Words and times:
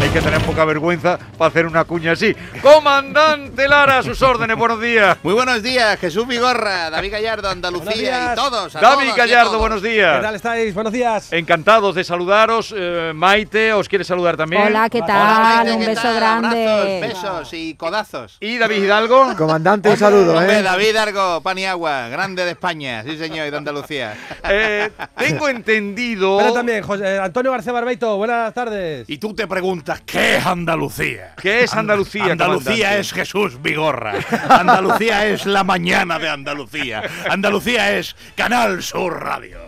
Hay 0.00 0.08
que 0.08 0.20
tener 0.20 0.40
poca 0.42 0.64
vergüenza 0.64 1.18
para 1.38 1.48
hacer 1.48 1.66
una 1.66 1.84
cuña 1.84 2.12
así. 2.12 2.34
Comandante 2.60 3.68
Lara, 3.68 3.98
a 3.98 4.02
sus 4.02 4.20
órdenes, 4.20 4.56
buenos 4.56 4.80
días. 4.80 5.16
Muy 5.22 5.34
buenos 5.34 5.62
días, 5.62 5.98
Jesús 6.00 6.26
Vigorra, 6.26 6.90
David 6.90 7.12
Gallardo, 7.12 7.48
Andalucía 7.48 8.32
y 8.32 8.34
todos. 8.34 8.74
a 8.74 8.80
David 8.80 9.04
todos 9.04 9.16
Gallardo, 9.16 9.48
todos. 9.50 9.60
buenos 9.60 9.82
días. 9.82 10.16
¿Qué 10.16 10.22
tal 10.22 10.34
estáis? 10.34 10.74
Buenos 10.74 10.92
días. 10.92 11.32
Encantados 11.32 11.94
de 11.94 12.02
saludaros. 12.02 12.74
Eh, 12.76 13.12
Maite, 13.14 13.72
¿os 13.72 13.88
quiere 13.88 14.04
saludar 14.04 14.36
también? 14.36 14.62
Hola, 14.62 14.88
¿qué 14.90 14.98
Hola, 14.98 15.06
tal? 15.06 15.42
Maite, 15.66 15.72
Un 15.72 15.78
¿qué 15.80 15.86
beso 15.86 16.02
tal? 16.02 16.16
grande. 16.16 16.66
Abrazos, 17.04 17.22
besos 17.22 17.52
y 17.54 17.74
codazos. 17.74 18.36
¿Y 18.40 18.58
David 18.58 18.82
Hidalgo? 18.82 19.36
Comandante, 19.36 19.88
un 19.90 19.96
saludo, 19.96 20.36
Hombre, 20.36 20.58
¿eh? 20.58 20.62
David 20.62 20.96
Argo, 20.96 21.40
pan 21.40 21.58
y 21.58 21.66
agua, 21.66 22.08
grande 22.08 22.44
de 22.44 22.50
España, 22.50 23.04
sí 23.04 23.16
señor, 23.16 23.46
y 23.46 23.50
de 23.50 23.56
Andalucía. 23.56 24.14
Eh, 24.48 24.90
tengo 25.16 25.48
entendido... 25.48 26.38
Pero 26.38 26.52
también, 26.52 26.82
José 26.82 27.18
Antonio 27.20 27.52
García 27.52 27.72
Barbeito, 27.72 28.16
buenas 28.16 28.52
tardes. 28.52 29.08
Y 29.08 29.18
tú 29.18 29.32
te 29.34 29.46
preguntas, 29.52 30.00
¿qué 30.06 30.36
es 30.36 30.46
Andalucía? 30.46 31.34
¿Qué 31.36 31.64
es 31.64 31.74
Andalucía, 31.74 32.24
Andalucía 32.32 32.72
comandante? 32.72 33.00
es 33.00 33.12
Jesús 33.12 33.60
Vigorra. 33.60 34.14
Andalucía 34.48 35.26
es 35.26 35.44
la 35.44 35.62
mañana 35.62 36.18
de 36.18 36.26
Andalucía. 36.30 37.02
Andalucía 37.28 37.98
es 37.98 38.16
Canal 38.34 38.82
Sur 38.82 39.22
Radio. 39.22 39.58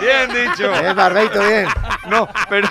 Bien 0.00 0.28
dicho. 0.30 0.72
Bien, 0.72 0.96
Barbeito, 0.96 1.46
bien. 1.46 1.66
No, 2.10 2.28
pero... 2.48 2.68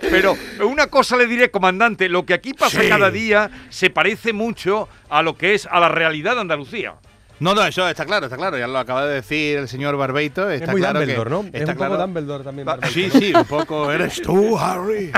Pero 0.00 0.34
una 0.66 0.86
cosa 0.86 1.14
le 1.18 1.26
diré, 1.26 1.50
comandante, 1.50 2.08
lo 2.08 2.24
que 2.24 2.32
aquí 2.32 2.54
pasa 2.54 2.80
Sí. 2.80 2.88
cada 2.88 3.10
día 3.10 3.50
se 3.68 3.90
parece 3.90 4.32
mucho 4.32 4.88
a 5.10 5.20
lo 5.20 5.36
que 5.36 5.52
es 5.54 5.66
a 5.70 5.78
la 5.78 5.90
realidad 5.90 6.36
de 6.36 6.40
Andalucía. 6.40 6.94
No, 7.40 7.54
no, 7.54 7.64
eso 7.64 7.88
está 7.88 8.04
claro, 8.04 8.26
está 8.26 8.36
claro, 8.36 8.58
ya 8.58 8.66
lo 8.66 8.78
acaba 8.78 9.06
de 9.06 9.14
decir 9.14 9.56
el 9.58 9.66
señor 9.68 9.96
Barbeito. 9.96 10.50
Está 10.50 10.66
es 10.66 10.70
muy 10.72 10.80
claro 10.82 10.98
Dumbledore, 11.00 11.24
que, 11.24 11.30
¿no? 11.34 11.40
Está 11.46 11.58
es 11.58 11.68
un 11.70 11.74
claro. 11.74 11.92
poco 11.92 12.02
Dumbledore 12.02 12.44
también. 12.44 12.66
Barbeito. 12.66 12.92
Sí, 12.94 13.10
sí, 13.10 13.32
un 13.34 13.44
poco. 13.46 13.90
Eres 13.90 14.18
¿Eres 14.18 14.22
tú, 14.26 14.58
Harry? 14.58 15.10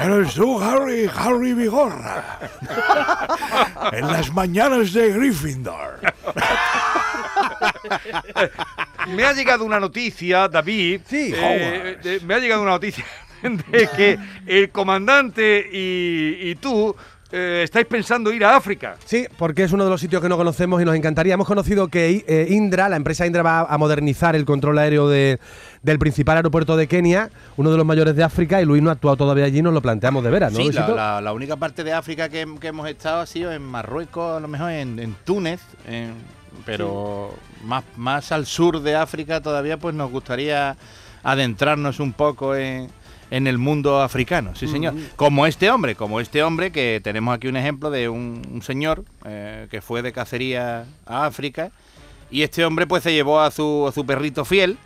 ¿Eres 0.00 0.34
tú, 0.34 0.60
Harry? 0.62 1.10
Harry 1.16 1.54
Vigorra. 1.54 2.38
En 3.92 4.06
las 4.06 4.32
mañanas 4.32 4.92
de 4.92 5.12
Gryffindor. 5.12 5.98
Me 9.08 9.24
ha 9.24 9.32
llegado 9.32 9.64
una 9.64 9.80
noticia, 9.80 10.48
David. 10.48 11.00
Sí. 11.08 11.32
eh, 11.34 11.98
de- 12.02 12.20
me 12.20 12.34
ha 12.34 12.38
llegado 12.38 12.62
una 12.62 12.72
noticia 12.72 13.04
de 13.42 13.88
que 13.96 14.18
el 14.46 14.70
comandante 14.70 15.68
y, 15.72 16.50
y 16.50 16.54
tú 16.56 16.94
eh, 17.30 17.60
estáis 17.64 17.86
pensando 17.86 18.32
ir 18.32 18.44
a 18.44 18.56
África. 18.56 18.96
Sí, 19.04 19.26
porque 19.36 19.64
es 19.64 19.72
uno 19.72 19.84
de 19.84 19.90
los 19.90 20.00
sitios 20.00 20.22
que 20.22 20.28
no 20.28 20.36
conocemos 20.36 20.80
y 20.80 20.84
nos 20.84 20.94
encantaría. 20.96 21.34
Hemos 21.34 21.46
conocido 21.46 21.88
que 21.88 22.24
eh, 22.26 22.46
Indra, 22.50 22.88
la 22.88 22.96
empresa 22.96 23.26
Indra, 23.26 23.42
va 23.42 23.60
a 23.60 23.78
modernizar 23.78 24.34
el 24.34 24.44
control 24.44 24.78
aéreo 24.78 25.08
de- 25.08 25.38
del 25.82 25.98
principal 25.98 26.36
aeropuerto 26.38 26.76
de 26.76 26.86
Kenia, 26.88 27.30
uno 27.56 27.70
de 27.70 27.76
los 27.76 27.86
mayores 27.86 28.16
de 28.16 28.24
África, 28.24 28.60
y 28.60 28.64
Luis 28.64 28.82
no 28.82 28.90
ha 28.90 28.94
actuado 28.94 29.16
todavía 29.16 29.44
allí, 29.44 29.62
nos 29.62 29.72
lo 29.74 29.80
planteamos 29.82 30.24
de 30.24 30.30
veras, 30.30 30.52
¿no? 30.52 30.58
Sí, 30.58 30.72
la, 30.72 30.88
la- 30.88 31.20
la 31.20 31.32
única 31.32 31.56
parte 31.56 31.84
de 31.84 31.92
África 31.92 32.28
que, 32.28 32.46
que 32.60 32.68
hemos 32.68 32.88
estado 32.88 33.20
ha 33.20 33.26
sido 33.26 33.52
en 33.52 33.62
Marruecos, 33.62 34.36
a 34.36 34.40
lo 34.40 34.48
mejor 34.48 34.70
en, 34.72 34.98
en 34.98 35.14
Túnez, 35.24 35.60
en- 35.86 36.14
pero 36.66 37.34
más, 37.64 37.84
más 37.96 38.32
al 38.32 38.44
sur 38.46 38.80
de 38.80 38.96
África 38.96 39.40
todavía 39.40 39.76
pues 39.76 39.94
nos 39.94 40.10
gustaría 40.10 40.76
adentrarnos 41.22 42.00
un 42.00 42.12
poco 42.12 42.54
en, 42.56 42.88
en 43.30 43.46
el 43.46 43.58
mundo 43.58 44.00
africano, 44.00 44.54
sí 44.54 44.66
señor. 44.68 44.94
Como 45.16 45.46
este 45.46 45.70
hombre, 45.70 45.94
como 45.94 46.20
este 46.20 46.42
hombre 46.42 46.70
que 46.72 47.00
tenemos 47.02 47.34
aquí 47.34 47.46
un 47.48 47.56
ejemplo 47.56 47.90
de 47.90 48.08
un, 48.08 48.42
un 48.50 48.62
señor 48.62 49.04
eh, 49.26 49.66
que 49.70 49.80
fue 49.82 50.02
de 50.02 50.12
cacería 50.12 50.84
a 51.06 51.26
África 51.26 51.70
y 52.30 52.42
este 52.42 52.64
hombre 52.64 52.86
pues 52.86 53.02
se 53.02 53.12
llevó 53.12 53.40
a 53.40 53.50
su, 53.50 53.86
a 53.88 53.92
su 53.92 54.04
perrito 54.06 54.44
fiel 54.44 54.78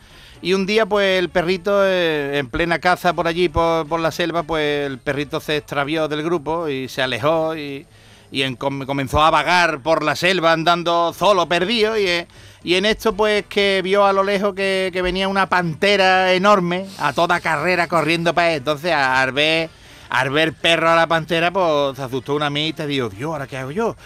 y 0.44 0.54
un 0.54 0.66
día, 0.66 0.86
pues 0.86 1.20
el 1.20 1.28
perrito, 1.28 1.86
eh, 1.86 2.38
en 2.38 2.48
plena 2.48 2.80
caza 2.80 3.12
por 3.12 3.28
allí, 3.28 3.48
por, 3.48 3.86
por 3.86 4.00
la 4.00 4.10
selva, 4.10 4.42
pues 4.42 4.86
el 4.90 4.98
perrito 4.98 5.38
se 5.38 5.58
extravió 5.58 6.08
del 6.08 6.24
grupo 6.24 6.68
y 6.68 6.88
se 6.88 7.00
alejó 7.00 7.54
y, 7.56 7.86
y 8.32 8.42
en- 8.42 8.56
com- 8.56 8.84
comenzó 8.84 9.22
a 9.22 9.30
vagar 9.30 9.82
por 9.82 10.02
la 10.02 10.16
selva 10.16 10.52
andando 10.52 11.12
solo, 11.16 11.46
perdido. 11.46 11.96
Y, 11.96 12.06
eh, 12.08 12.26
y 12.64 12.74
en 12.76 12.86
esto, 12.86 13.14
pues 13.14 13.44
que 13.46 13.80
vio 13.82 14.04
a 14.04 14.12
lo 14.12 14.22
lejos 14.22 14.54
que, 14.54 14.90
que 14.92 15.02
venía 15.02 15.26
una 15.28 15.48
pantera 15.48 16.32
enorme 16.32 16.86
a 16.98 17.12
toda 17.12 17.40
carrera 17.40 17.88
corriendo 17.88 18.34
para 18.34 18.52
él. 18.52 18.58
Entonces, 18.58 18.92
al 18.92 19.32
ver, 19.32 19.68
perro 20.54 20.90
a 20.90 20.94
la 20.94 21.06
pantera, 21.08 21.50
pues 21.50 21.96
se 21.96 22.02
asustó 22.02 22.36
una 22.36 22.50
mitad 22.50 22.84
y 22.84 22.88
dijo, 22.88 23.08
Dios, 23.08 23.32
¿ahora 23.32 23.46
qué 23.46 23.56
hago 23.56 23.72
yo? 23.72 23.96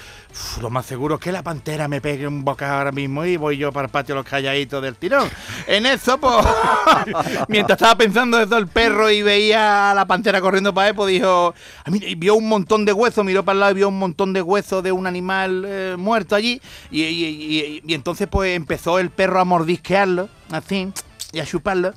Lo 0.60 0.70
más 0.70 0.86
seguro 0.86 1.16
es 1.16 1.20
que 1.20 1.32
la 1.32 1.42
pantera 1.42 1.88
me 1.88 2.00
pegue 2.00 2.26
un 2.26 2.44
bocado 2.44 2.78
ahora 2.78 2.92
mismo 2.92 3.24
y 3.24 3.36
voy 3.36 3.56
yo 3.56 3.72
para 3.72 3.86
el 3.86 3.90
patio 3.90 4.14
los 4.14 4.24
calladitos 4.24 4.82
del 4.82 4.96
tirón. 4.96 5.28
En 5.66 5.86
eso, 5.86 6.18
pues, 6.18 6.34
mientras 7.48 7.76
estaba 7.76 7.96
pensando 7.96 8.40
eso 8.40 8.56
el 8.56 8.66
perro 8.68 9.10
y 9.10 9.22
veía 9.22 9.90
a 9.90 9.94
la 9.94 10.06
pantera 10.06 10.40
corriendo 10.40 10.72
para 10.72 10.88
él, 10.88 10.94
pues 10.94 11.10
dijo, 11.12 11.54
"Ah, 11.84 11.90
mira", 11.90 12.06
y 12.08 12.14
vio 12.14 12.34
un 12.34 12.48
montón 12.48 12.84
de 12.84 12.92
huesos, 12.92 13.24
miró 13.24 13.44
para 13.44 13.54
el 13.54 13.60
lado 13.60 13.72
y 13.72 13.74
vio 13.76 13.88
un 13.88 13.98
montón 13.98 14.32
de 14.32 14.42
huesos 14.42 14.82
de 14.82 14.92
un 14.92 15.06
animal 15.06 15.64
eh, 15.66 15.96
muerto 15.98 16.34
allí. 16.34 16.60
Y, 16.90 17.82
entonces, 17.92 18.28
pues, 18.30 18.56
empezó 18.56 18.98
el 18.98 19.10
perro 19.10 19.40
a 19.40 19.44
mordisquearlo, 19.44 20.28
así, 20.50 20.92
y 21.32 21.40
a 21.40 21.46
chuparlo. 21.46 21.92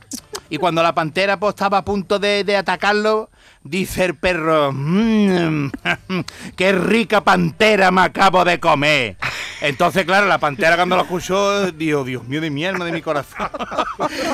Y 0.49 0.57
cuando 0.57 0.81
la 0.81 0.93
pantera 0.95 1.39
pues, 1.39 1.51
estaba 1.51 1.79
a 1.79 1.85
punto 1.85 2.19
de 2.19 2.57
atacarlo, 2.57 3.29
dice 3.63 4.05
el 4.05 4.15
perro, 4.15 4.71
"Mm, 4.71 5.71
¡qué 6.55 6.71
rica 6.71 7.21
pantera 7.21 7.91
me 7.91 8.01
acabo 8.01 8.43
de 8.45 8.59
comer! 8.59 9.17
Entonces, 9.61 10.05
claro, 10.05 10.27
la 10.27 10.37
pantera 10.37 10.77
cuando 10.77 10.95
lo 10.95 11.01
escuchó, 11.01 11.71
dijo, 11.71 12.03
Dios 12.05 12.23
mío 12.25 12.39
de 12.39 12.49
mi 12.49 12.65
alma, 12.65 12.85
de 12.85 12.93
mi 12.93 13.01
corazón. 13.01 13.49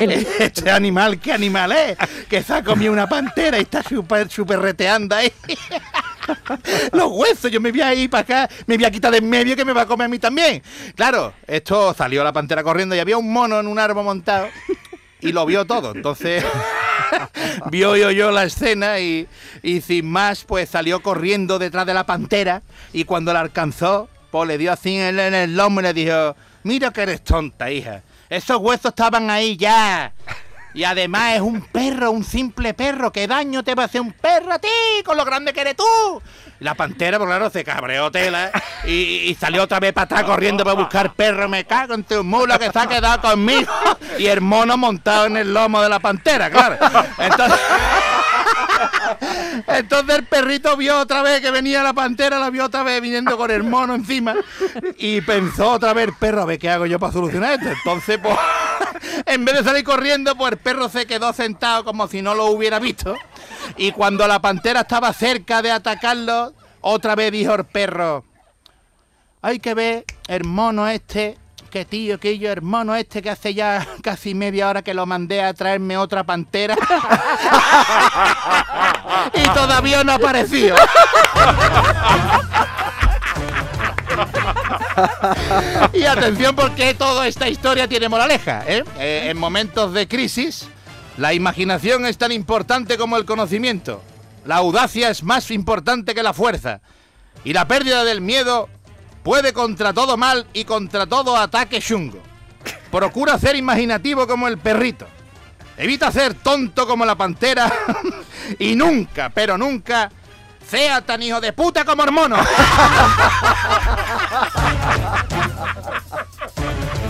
este 0.38 0.70
animal, 0.70 1.18
¿qué 1.18 1.32
animal 1.32 1.72
es? 1.72 1.96
Que 2.28 2.42
se 2.42 2.54
ha 2.54 2.62
comido 2.62 2.92
una 2.92 3.08
pantera 3.08 3.58
y 3.58 3.62
está 3.62 3.82
súper, 3.82 4.30
súper 4.30 4.60
reteando 4.60 5.16
ahí. 5.16 5.32
Los 6.92 7.10
huesos, 7.10 7.50
yo 7.50 7.60
me 7.60 7.70
voy 7.70 7.80
a 7.80 7.94
ir 7.94 8.08
para 8.08 8.20
acá, 8.22 8.54
me 8.66 8.76
voy 8.76 8.84
a 8.84 8.90
quitar 8.90 9.10
de 9.10 9.18
en 9.18 9.28
medio 9.28 9.56
que 9.56 9.64
me 9.64 9.72
va 9.72 9.82
a 9.82 9.86
comer 9.86 10.06
a 10.06 10.08
mí 10.08 10.18
también. 10.18 10.62
Claro, 10.94 11.32
esto 11.46 11.92
salió 11.94 12.22
la 12.22 12.32
pantera 12.32 12.62
corriendo 12.62 12.94
y 12.94 13.00
había 13.00 13.16
un 13.16 13.32
mono 13.32 13.58
en 13.58 13.66
un 13.66 13.78
árbol 13.78 14.04
montado 14.04 14.48
y 15.20 15.32
lo 15.32 15.44
vio 15.46 15.64
todo. 15.64 15.92
Entonces 15.94 16.44
vio 17.70 17.96
yo, 17.96 18.10
yo 18.10 18.30
la 18.30 18.44
escena 18.44 18.98
y, 18.98 19.28
y 19.62 19.80
sin 19.80 20.10
más, 20.10 20.44
pues 20.44 20.68
salió 20.68 21.02
corriendo 21.02 21.58
detrás 21.58 21.86
de 21.86 21.94
la 21.94 22.04
pantera 22.06 22.62
y 22.92 23.04
cuando 23.04 23.32
la 23.32 23.40
alcanzó, 23.40 24.08
pues 24.30 24.48
le 24.48 24.58
dio 24.58 24.72
así 24.72 24.96
en 24.96 25.18
el 25.18 25.56
lomo 25.56 25.80
y 25.80 25.84
le 25.84 25.94
dijo, 25.94 26.36
mira 26.62 26.90
que 26.90 27.02
eres 27.02 27.22
tonta, 27.22 27.70
hija. 27.70 28.02
Esos 28.28 28.58
huesos 28.58 28.90
estaban 28.90 29.30
ahí 29.30 29.56
ya. 29.56 30.12
Y 30.74 30.84
además 30.84 31.36
es 31.36 31.40
un 31.40 31.62
perro, 31.62 32.10
un 32.10 32.22
simple 32.22 32.74
perro. 32.74 33.10
¿Qué 33.10 33.26
daño 33.26 33.64
te 33.64 33.74
va 33.74 33.84
a 33.84 33.86
hacer 33.86 34.02
un 34.02 34.12
perro 34.12 34.52
a 34.52 34.58
ti 34.58 34.68
con 35.04 35.16
lo 35.16 35.24
grande 35.24 35.52
que 35.54 35.62
eres 35.62 35.76
tú? 35.76 36.22
La 36.60 36.74
pantera, 36.74 37.18
pues 37.18 37.28
claro, 37.28 37.50
se 37.50 37.64
cabreó 37.64 38.10
tela 38.10 38.50
y, 38.84 38.90
y 38.92 39.34
salió 39.34 39.64
otra 39.64 39.80
vez 39.80 39.92
para 39.92 40.04
atrás 40.04 40.24
corriendo 40.24 40.64
para 40.64 40.76
buscar 40.76 41.12
perro. 41.12 41.48
Me 41.48 41.64
cago 41.64 41.94
en 41.94 42.04
tu 42.04 42.24
mula 42.24 42.58
que 42.58 42.70
se 42.70 42.78
ha 42.78 42.86
quedado 42.86 43.20
conmigo. 43.20 43.72
Y 44.18 44.26
el 44.26 44.40
mono 44.40 44.76
montado 44.76 45.26
en 45.26 45.36
el 45.36 45.52
lomo 45.52 45.82
de 45.82 45.88
la 45.88 46.00
pantera, 46.00 46.50
claro. 46.50 46.76
Entonces. 47.18 47.60
Entonces 49.66 50.16
el 50.16 50.24
perrito 50.24 50.76
vio 50.76 50.98
otra 50.98 51.22
vez 51.22 51.40
que 51.40 51.50
venía 51.50 51.82
la 51.82 51.92
pantera, 51.92 52.38
la 52.38 52.50
vio 52.50 52.64
otra 52.64 52.82
vez 52.82 53.00
viniendo 53.00 53.36
con 53.36 53.50
el 53.50 53.62
mono 53.62 53.94
encima 53.94 54.34
y 54.98 55.20
pensó 55.20 55.72
otra 55.72 55.92
vez, 55.92 56.10
perro, 56.18 56.42
a 56.42 56.46
ver 56.46 56.58
qué 56.58 56.70
hago 56.70 56.86
yo 56.86 56.98
para 56.98 57.12
solucionar 57.12 57.54
esto. 57.54 57.68
Entonces, 57.70 58.18
pues, 58.22 58.36
en 59.26 59.44
vez 59.44 59.56
de 59.56 59.64
salir 59.64 59.84
corriendo, 59.84 60.36
pues 60.36 60.52
el 60.52 60.58
perro 60.58 60.88
se 60.88 61.06
quedó 61.06 61.32
sentado 61.32 61.84
como 61.84 62.08
si 62.08 62.22
no 62.22 62.34
lo 62.34 62.46
hubiera 62.46 62.78
visto. 62.78 63.16
Y 63.76 63.92
cuando 63.92 64.26
la 64.26 64.40
pantera 64.40 64.80
estaba 64.80 65.12
cerca 65.12 65.62
de 65.62 65.70
atacarlo, 65.70 66.52
otra 66.80 67.14
vez 67.14 67.32
dijo 67.32 67.54
el 67.54 67.64
perro, 67.64 68.24
hay 69.42 69.58
que 69.58 69.74
ver 69.74 70.04
el 70.28 70.44
mono 70.44 70.88
este, 70.88 71.36
que 71.70 71.84
tío, 71.84 72.18
que 72.18 72.38
yo, 72.38 72.52
el 72.52 72.62
mono 72.62 72.96
este 72.96 73.22
que 73.22 73.30
hace 73.30 73.54
ya 73.54 73.86
casi 74.02 74.34
media 74.34 74.68
hora 74.68 74.82
que 74.82 74.94
lo 74.94 75.06
mandé 75.06 75.42
a 75.42 75.54
traerme 75.54 75.96
otra 75.96 76.24
pantera. 76.24 76.74
y 79.34 79.42
todavía 79.50 80.02
no 80.04 80.12
ha 80.12 80.16
aparecido. 80.16 80.76
y 85.92 86.04
atención 86.04 86.56
porque 86.56 86.94
toda 86.94 87.26
esta 87.26 87.48
historia 87.48 87.88
tiene 87.88 88.08
moraleja. 88.08 88.62
¿eh? 88.66 88.84
Eh, 88.98 89.28
en 89.30 89.38
momentos 89.38 89.92
de 89.92 90.08
crisis, 90.08 90.68
la 91.16 91.32
imaginación 91.32 92.04
es 92.04 92.18
tan 92.18 92.30
importante 92.30 92.98
como 92.98 93.16
el 93.16 93.24
conocimiento. 93.24 94.02
La 94.44 94.56
audacia 94.56 95.08
es 95.08 95.22
más 95.22 95.50
importante 95.50 96.14
que 96.14 96.22
la 96.22 96.34
fuerza. 96.34 96.80
Y 97.42 97.52
la 97.54 97.66
pérdida 97.66 98.04
del 98.04 98.20
miedo 98.20 98.68
puede 99.22 99.52
contra 99.52 99.94
todo 99.94 100.16
mal 100.16 100.46
y 100.52 100.64
contra 100.64 101.06
todo 101.06 101.36
ataque 101.36 101.80
chungo. 101.80 102.18
Procura 102.90 103.38
ser 103.38 103.56
imaginativo 103.56 104.26
como 104.26 104.46
el 104.46 104.58
perrito. 104.58 105.06
Evita 105.78 106.12
ser 106.12 106.34
tonto 106.34 106.86
como 106.86 107.06
la 107.06 107.14
pantera. 107.14 107.72
y 108.58 108.76
nunca, 108.76 109.30
pero 109.30 109.56
nunca, 109.56 110.10
sea 110.68 111.00
tan 111.00 111.22
hijo 111.22 111.40
de 111.40 111.52
puta 111.52 111.84
como 111.84 112.04
el 112.04 112.12
mono. 112.12 112.36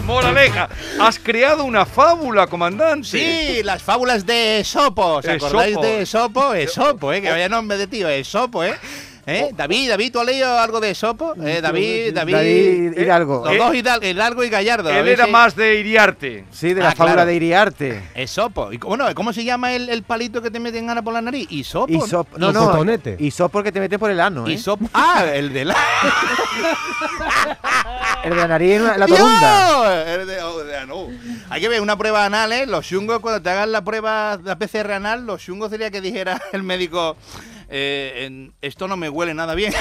Moraleja, 0.07 0.69
has 1.01 1.19
creado 1.19 1.65
una 1.65 1.85
fábula, 1.85 2.47
comandante. 2.47 3.09
Sí, 3.09 3.63
las 3.65 3.83
fábulas 3.83 4.25
de 4.25 4.61
Esopo. 4.61 5.17
¿Os 5.17 5.27
acordáis 5.27 5.73
Esopo. 5.73 5.87
de 5.87 6.03
Esopo? 6.03 6.55
Esopo, 6.55 7.13
¿eh? 7.13 7.21
Que 7.21 7.31
vaya 7.31 7.49
nombre 7.49 7.77
de 7.77 7.89
tío, 7.89 8.09
Esopo, 8.09 8.63
¿eh? 8.63 8.77
¿Eh? 9.29 9.51
David, 9.57 9.89
David, 9.91 10.13
¿tú 10.13 10.21
has 10.21 10.27
leído 10.27 10.57
algo 10.59 10.79
de 10.79 10.91
Esopo? 10.91 11.35
Eh, 11.45 11.61
David, 11.61 12.15
David. 12.15 12.35
David 12.35 12.93
Hidalgo. 12.97 13.43
Los 13.45 13.55
Eh, 13.55 13.59
dos 13.59 13.75
Hidalgo, 13.75 14.07
Hidalgo 14.07 14.45
y 14.45 14.49
Gallardo. 14.51 14.89
Él 14.91 15.09
era 15.09 15.25
sí. 15.25 15.31
más 15.33 15.57
de 15.57 15.81
Iriarte. 15.81 16.45
Sí, 16.53 16.75
de 16.75 16.81
la 16.81 16.91
Ah, 16.91 16.95
fábula 16.95 17.15
claro. 17.15 17.29
de 17.31 17.35
Iriarte. 17.35 18.03
Esopo. 18.15 18.73
Y, 18.73 18.77
bueno, 18.79 19.07
¿cómo 19.17 19.33
se 19.33 19.43
llama 19.43 19.73
el, 19.73 19.89
el 19.89 20.05
palito 20.05 20.41
que 20.41 20.51
te 20.53 20.61
meten 20.61 20.89
ahora 20.89 21.03
por 21.03 21.13
la 21.13 21.21
nariz? 21.23 21.49
Isopo. 21.51 21.93
Y 21.93 22.01
sop, 22.09 22.29
no, 22.39 22.53
no. 22.53 22.85
Y 23.19 23.31
sop 23.33 23.51
porque 23.51 23.73
te 23.73 23.81
mete 23.81 23.99
por 23.99 24.13
el 24.13 24.21
ano, 24.21 24.47
¿eh? 24.47 24.53
Isopo. 24.53 24.89
Ah, 24.95 25.25
el 25.35 25.53
de 25.53 25.65
la. 25.65 25.77
El 28.25 28.31
de 28.31 28.37
la 28.37 28.49
nariz 28.49 28.73
en 28.77 28.85
la, 28.85 29.07
torunda. 29.07 30.15
El 30.15 30.27
de- 30.27 30.43
oh, 30.43 30.59
de- 30.65 30.87
no. 30.87 31.09
Hay 31.49 31.61
que 31.61 31.69
ver 31.69 31.81
una 31.81 31.97
prueba 31.97 32.25
anal, 32.25 32.51
¿eh? 32.53 32.67
Los 32.67 32.85
chungos, 32.87 33.21
cuando 33.21 33.41
te 33.41 33.51
hagan 33.51 33.71
la 33.71 33.83
prueba, 33.85 34.39
la 34.43 34.59
PCR 34.59 34.93
anal, 34.95 35.25
los 35.27 35.41
chungos 35.43 35.71
sería 35.71 35.91
que 35.93 36.01
dijera 36.01 36.41
el 36.53 36.63
médico, 36.65 37.17
eh, 37.69 38.25
en- 38.27 38.53
esto 38.63 38.87
no 38.89 38.97
me 38.97 39.09
huele 39.09 39.35
nada 39.35 39.55
bien. 39.55 39.73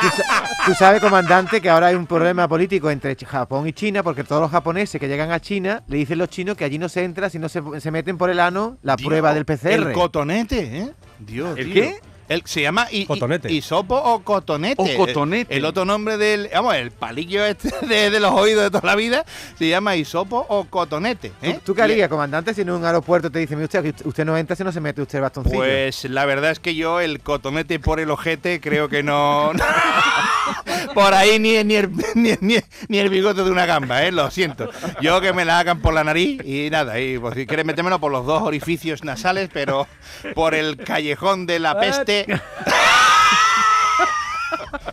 Tú, 0.00 0.08
sa- 0.16 0.44
tú 0.66 0.74
sabes, 0.74 1.00
comandante, 1.00 1.60
que 1.60 1.68
ahora 1.70 1.88
hay 1.88 1.94
un 1.94 2.06
problema 2.06 2.48
político 2.48 2.90
entre 2.90 3.14
Japón 3.16 3.68
y 3.68 3.72
China, 3.72 4.02
porque 4.02 4.24
todos 4.24 4.40
los 4.42 4.50
japoneses 4.50 5.00
que 5.00 5.06
llegan 5.08 5.30
a 5.30 5.40
China 5.40 5.82
le 5.86 5.98
dicen 5.98 6.18
los 6.18 6.28
chinos 6.28 6.56
que 6.56 6.64
allí 6.64 6.78
no 6.78 6.88
se 6.88 7.04
entra 7.04 7.30
si 7.30 7.38
no 7.38 7.48
se, 7.48 7.62
se 7.80 7.90
meten 7.90 8.18
por 8.18 8.30
el 8.30 8.40
ano 8.40 8.78
la 8.82 8.96
Dios, 8.96 9.06
prueba 9.08 9.32
del 9.34 9.44
PCR. 9.44 9.68
El 9.72 9.92
cotonete, 9.92 10.78
¿eh? 10.78 10.90
Dios, 11.18 11.56
¿El 11.58 11.64
tío. 11.66 11.74
qué? 11.74 12.00
El, 12.32 12.42
se 12.46 12.62
llama 12.62 12.86
i- 12.90 13.02
i- 13.02 13.06
Cotonete. 13.06 13.52
isopo 13.52 13.94
o 13.96 14.22
cotonete. 14.22 14.82
O 14.82 14.96
cotonete. 14.96 15.52
El, 15.54 15.58
el 15.60 15.64
otro 15.64 15.84
nombre 15.84 16.16
del. 16.16 16.48
Vamos, 16.52 16.74
el 16.74 16.90
palillo 16.90 17.44
este 17.44 17.70
de, 17.86 18.10
de 18.10 18.20
los 18.20 18.32
oídos 18.32 18.64
de 18.64 18.70
toda 18.70 18.86
la 18.86 18.96
vida 18.96 19.24
se 19.58 19.68
llama 19.68 19.96
isopo 19.96 20.44
o 20.48 20.64
cotonete. 20.64 21.30
¿Tú, 21.30 21.46
¿eh? 21.46 21.60
tú 21.64 21.74
qué 21.74 21.82
harías, 21.82 22.08
comandante, 22.08 22.54
si 22.54 22.62
en 22.62 22.70
un 22.70 22.84
aeropuerto 22.84 23.30
te 23.30 23.38
dicen, 23.38 23.58
"Mire 23.58 23.64
usted, 23.66 23.82
que 23.94 24.08
usted 24.08 24.24
no 24.24 24.36
entra 24.36 24.56
si 24.56 24.64
no 24.64 24.72
se 24.72 24.80
mete 24.80 25.02
usted 25.02 25.16
el 25.18 25.22
bastoncillo? 25.22 25.56
Pues 25.56 26.04
la 26.04 26.24
verdad 26.24 26.50
es 26.50 26.58
que 26.60 26.74
yo 26.74 27.00
el 27.00 27.20
cotonete 27.20 27.78
por 27.78 28.00
el 28.00 28.10
ojete 28.10 28.60
creo 28.60 28.88
que 28.88 29.02
no... 29.02 29.52
por 30.94 31.14
ahí 31.14 31.38
ni, 31.38 31.62
ni, 31.64 31.74
el, 31.76 31.90
ni, 32.14 32.32
ni- 32.40 32.58
ni 32.88 32.98
el 32.98 33.08
bigote 33.08 33.42
de 33.44 33.50
una 33.50 33.66
gamba, 33.66 34.04
¿eh? 34.04 34.12
Lo 34.12 34.30
siento. 34.30 34.70
Yo 35.00 35.20
que 35.20 35.32
me 35.32 35.44
la 35.44 35.58
hagan 35.58 35.80
por 35.80 35.94
la 35.94 36.04
nariz 36.04 36.40
y 36.44 36.68
nada. 36.70 36.98
Y 37.00 37.18
pues, 37.18 37.34
si 37.34 37.46
quieres 37.46 37.64
metérmelo 37.66 37.98
por 38.00 38.12
los 38.12 38.26
dos 38.26 38.42
orificios 38.42 39.04
nasales, 39.04 39.48
pero 39.52 39.86
por 40.34 40.54
el 40.54 40.76
callejón 40.76 41.46
de 41.46 41.58
la 41.58 41.78
peste... 41.78 42.21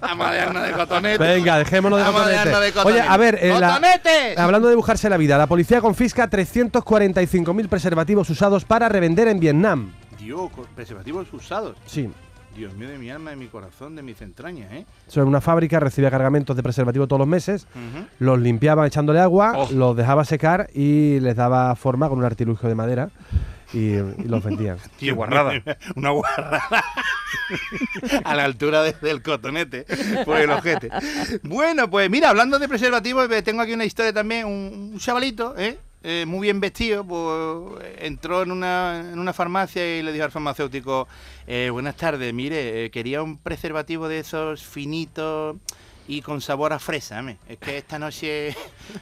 A 0.02 0.32
dejarnos 0.32 0.64
de 0.68 0.72
cotonete. 0.74 1.18
Venga, 1.24 1.58
dejémonos 1.58 2.00
de 2.00 2.06
cotonete. 2.06 2.50
de 2.50 2.56
Oye, 2.58 2.72
cotonete. 2.74 3.02
a 3.08 3.18
ver, 3.18 3.38
eh, 3.42 3.60
la- 3.60 3.76
hablando 4.38 4.68
de 4.68 4.74
dibujarse 4.74 5.10
la 5.10 5.18
vida, 5.18 5.38
la 5.38 5.48
policía 5.48 5.82
confisca 5.82 6.28
345.000 6.30 7.68
preservativos 7.70 8.30
usados 8.30 8.66
para 8.66 8.90
revender 8.90 9.28
en 9.28 9.40
Vietnam. 9.40 9.94
Dios, 10.18 10.50
preservativos 10.76 11.32
usados. 11.34 11.78
Sí. 11.86 12.10
Dios 12.56 12.74
mío 12.74 12.90
de 12.90 12.98
mi 12.98 13.10
alma, 13.10 13.30
de 13.30 13.36
mi 13.38 13.48
corazón, 13.48 13.96
de 13.96 14.02
mis 14.02 14.22
entrañas, 14.22 14.72
¿eh? 14.74 14.86
Eso 15.08 15.24
una 15.26 15.40
fábrica, 15.40 15.80
recibía 15.80 16.10
cargamentos 16.12 16.56
de 16.58 16.64
preservativos 16.64 17.08
todos 17.08 17.20
los 17.20 17.28
meses, 17.28 17.68
Ujú. 17.74 18.06
los 18.20 18.40
limpiaban 18.40 18.86
echándole 18.88 19.20
agua, 19.22 19.54
Oh. 19.56 19.70
los 19.72 19.96
dejaba 19.96 20.26
secar 20.26 20.68
y 20.74 21.20
les 21.22 21.36
daba 21.36 21.76
forma 21.76 22.10
con 22.10 22.18
un 22.20 22.26
artilugio 22.26 22.68
de 22.68 22.76
madera 22.76 23.10
y, 23.74 23.80
y 23.96 24.24
los 24.26 24.44
vendían. 24.44 24.78
Qué 25.00 25.12
guarrada. 25.14 25.54
Una 25.96 26.10
guarrada. 26.12 26.62
a 28.24 28.36
la 28.36 28.44
altura 28.46 28.84
de- 28.84 28.94
del 29.02 29.22
cotonete, 29.22 29.86
por 30.26 30.38
el 30.38 30.50
ojete. 30.52 30.90
Bueno, 31.44 31.90
pues 31.90 32.10
mira, 32.10 32.30
hablando 32.30 32.60
de 32.60 32.68
preservativos, 32.68 33.30
eh, 33.32 33.42
tengo 33.42 33.62
aquí 33.62 33.74
una 33.74 33.86
historia 33.86 34.14
también. 34.14 34.46
Un, 34.46 34.92
un 34.94 35.00
chavalito, 35.00 35.56
¿eh? 35.58 35.78
Eh, 36.02 36.24
muy 36.26 36.42
bien 36.48 36.60
vestido, 36.62 37.04
pues 37.04 37.84
entró 38.00 38.42
en 38.44 38.52
una, 38.52 39.02
en 39.12 39.20
una 39.20 39.34
farmacia 39.34 39.98
y 39.98 40.02
le 40.02 40.14
dijo 40.14 40.24
al 40.24 40.32
farmacéutico, 40.32 41.10
eh, 41.46 41.70
buenas 41.72 41.98
tardes, 41.98 42.34
mire, 42.34 42.86
eh, 42.86 42.90
quería 42.90 43.22
un 43.22 43.38
preservativo 43.38 44.08
de 44.08 44.20
esos 44.20 44.64
finitos 44.64 45.58
y 46.08 46.22
con 46.22 46.40
sabor 46.40 46.72
a 46.72 46.80
fresa. 46.80 47.22
me. 47.22 47.38
Es 47.50 47.58
que 47.58 47.78
esta 47.78 48.00
noche 48.00 48.56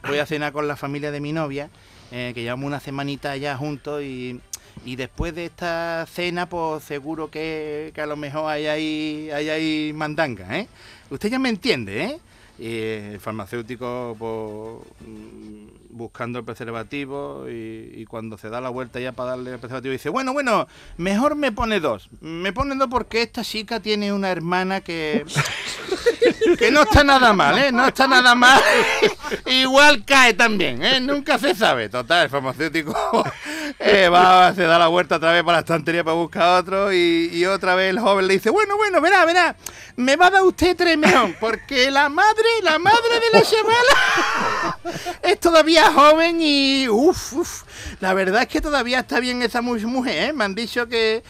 voy 0.08 0.18
a 0.18 0.26
cenar 0.26 0.52
con 0.54 0.68
la 0.68 0.76
familia 0.76 1.12
de 1.12 1.20
mi 1.22 1.34
novia, 1.34 1.70
eh, 2.12 2.32
que 2.34 2.42
llevamos 2.42 2.66
una 2.66 2.80
semanita 2.80 3.38
ya 3.38 3.56
juntos 3.56 4.02
y, 4.02 4.42
y 4.88 4.96
después 4.96 5.36
de 5.36 5.44
esta 5.44 6.06
cena, 6.10 6.48
pues 6.48 6.82
seguro 6.82 7.30
que, 7.30 7.92
que 7.94 8.00
a 8.00 8.06
lo 8.06 8.16
mejor 8.16 8.50
hay 8.50 8.68
ahí, 8.68 9.30
hay 9.30 9.92
mandanga, 9.92 10.58
¿eh? 10.58 10.70
Usted 11.10 11.30
ya 11.30 11.40
me 11.40 11.50
entiende, 11.50 12.04
¿eh? 12.06 12.20
Y 12.58 13.14
el 13.14 13.20
farmacéutico, 13.20 14.16
pues, 14.18 15.10
mm, 15.10 15.68
buscando 15.90 16.40
el 16.40 16.46
preservativo 16.46 17.46
y, 17.50 17.92
y 17.96 18.06
cuando 18.06 18.38
se 18.38 18.50
da 18.50 18.62
la 18.62 18.70
vuelta 18.70 19.00
ya 19.00 19.12
para 19.12 19.32
darle 19.32 19.54
el 19.54 19.60
preservativo 19.60 19.92
dice, 19.92 20.10
bueno, 20.10 20.34
bueno, 20.34 20.68
mejor 20.98 21.36
me 21.36 21.52
pone 21.52 21.80
dos. 21.80 22.10
Me 22.22 22.54
pone 22.54 22.76
dos 22.76 22.88
porque 22.90 23.22
esta 23.22 23.44
chica 23.44 23.80
tiene 23.80 24.14
una 24.14 24.30
hermana 24.30 24.82
que... 24.82 25.26
que 26.58 26.72
no 26.72 26.82
está 26.82 27.04
nada 27.04 27.34
mal, 27.34 27.58
¿eh? 27.58 27.72
No 27.72 27.88
está 27.88 28.08
nada 28.08 28.36
mal. 28.36 28.62
Igual 29.46 30.06
cae 30.06 30.34
también, 30.34 30.84
¿eh? 30.84 31.00
Nunca 31.00 31.38
se 31.38 31.56
sabe. 31.56 31.90
Total, 31.90 32.24
el 32.24 32.30
farmacéutico 32.30 32.96
eh, 33.80 34.10
va, 34.10 34.54
se 34.54 34.64
da 34.64 34.80
la 34.80 34.88
vuelta 34.88 35.18
otra 35.18 35.32
vez 35.32 35.44
para 35.44 35.58
la 35.58 35.60
estantería 35.60 36.04
para 36.04 36.16
buscar 36.16 36.60
otro 36.60 36.94
y, 36.94 37.30
y 37.34 37.46
otra 37.46 37.76
vez 37.76 37.90
el 37.90 38.00
joven 38.00 38.28
le 38.28 38.36
dice, 38.36 38.50
bueno, 38.50 38.78
bueno, 38.78 39.02
verá, 39.02 39.26
verá, 39.26 39.56
me 39.96 40.16
va 40.16 40.28
a 40.28 40.32
dar 40.32 40.44
usted 40.44 40.76
tres 40.76 40.98
porque 41.40 41.92
la 41.92 42.10
madre, 42.10 42.46
la 42.64 42.80
madre 42.80 43.20
de 43.20 43.38
la 43.38 43.44
chavala 43.44 44.80
es 45.22 45.40
todavía 45.40 45.77
joven 45.84 46.38
y 46.42 46.88
uff, 46.90 47.34
uff. 47.34 47.64
La 48.00 48.14
verdad 48.14 48.44
es 48.44 48.48
que 48.48 48.62
todavía 48.62 49.00
está 49.00 49.20
bien 49.20 49.42
esa 49.42 49.62
mu- 49.62 49.80
mujer, 49.88 50.30
¿eh? 50.30 50.34
Me 50.34 50.44
han 50.44 50.56
dicho 50.56 50.88
que, 50.88 51.24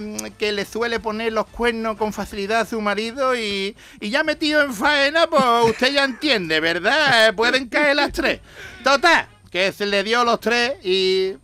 mm, 0.00 0.26
que 0.38 0.52
le 0.52 0.64
suele 0.64 1.00
poner 1.00 1.32
los 1.32 1.46
cuernos 1.46 1.96
con 1.96 2.12
facilidad 2.12 2.60
a 2.60 2.66
su 2.66 2.80
marido 2.80 3.36
y, 3.36 3.76
y 4.00 4.10
ya 4.10 4.22
metido 4.24 4.62
en 4.62 4.74
faena, 4.74 5.26
pues 5.26 5.42
usted 5.70 5.92
ya 5.92 6.04
entiende, 6.04 6.60
¿verdad? 6.60 7.34
Pueden 7.34 7.68
caer 7.68 7.96
las 7.96 8.12
tres. 8.12 8.40
Total, 8.84 9.26
que 9.50 9.72
se 9.72 9.86
le 9.86 10.02
dio 10.04 10.24
los 10.24 10.40
tres 10.40 10.74
y 10.84 11.34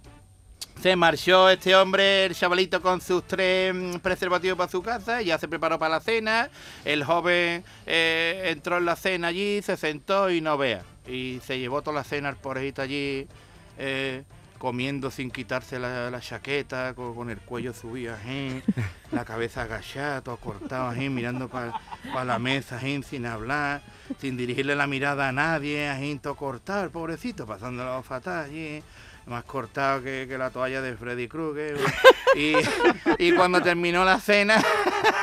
se 0.83 0.97
marchó 0.97 1.49
este 1.49 1.77
hombre, 1.77 2.25
el 2.27 2.35
chavalito, 2.35 2.83
con 2.83 3.01
sus 3.01 3.25
tres 3.27 3.73
mm, 3.75 3.97
preservativos 3.99 4.59
para 4.59 4.71
su 4.71 4.83
casa, 4.83 5.23
ya 5.23 5.39
se 5.39 5.47
preparó 5.49 5.79
para 5.79 5.95
la 5.97 6.01
cena. 6.01 6.51
El 6.85 7.05
joven 7.05 7.65
eh, 7.87 8.43
entró 8.47 8.79
en 8.79 8.85
la 8.85 8.97
cena 8.97 9.29
allí, 9.29 9.63
se 9.63 9.77
sentó 9.77 10.29
y 10.31 10.41
no 10.41 10.59
vea. 10.59 10.83
Y 11.07 11.41
se 11.45 11.59
llevó 11.59 11.83
toda 11.83 11.97
la 11.97 12.05
cena 12.05 12.29
al 12.29 12.37
porejito 12.37 12.83
allí, 12.83 13.27
eh, 13.79 14.23
comiendo 14.59 15.11
sin 15.11 15.31
quitarse 15.31 15.79
la, 15.79 16.11
la 16.11 16.21
chaqueta, 16.21 16.95
con, 16.95 17.15
con 17.15 17.31
el 17.31 17.39
cuello 17.39 17.73
subido, 17.73 18.15
la 19.11 19.25
cabeza 19.25 19.63
agachada, 19.63 20.21
todo 20.21 20.37
cortado, 20.37 20.93
mirando 20.93 21.49
para 21.49 21.81
la 22.25 22.39
mesa, 22.39 22.81
sin 22.81 23.27
hablar, 23.27 23.83
sin 24.21 24.37
dirigirle 24.37 24.77
la 24.77 24.87
mirada 24.87 25.29
a 25.29 25.33
nadie, 25.33 26.19
todo 26.23 26.37
cortado, 26.37 26.85
el 26.85 26.91
pobrecito, 26.91 27.47
pasándolo 27.47 28.03
fatal 28.03 28.45
allí 28.45 28.83
más 29.27 29.45
cortado 29.45 30.03
que, 30.03 30.27
que 30.29 30.39
la 30.39 30.51
toalla 30.51 30.83
de 30.83 30.97
Freddy 30.97 31.29
Krueger. 31.29 31.79
Y, 32.35 32.55
y 33.19 33.33
cuando 33.33 33.61
terminó 33.61 34.05
la 34.05 34.19
cena, 34.21 34.63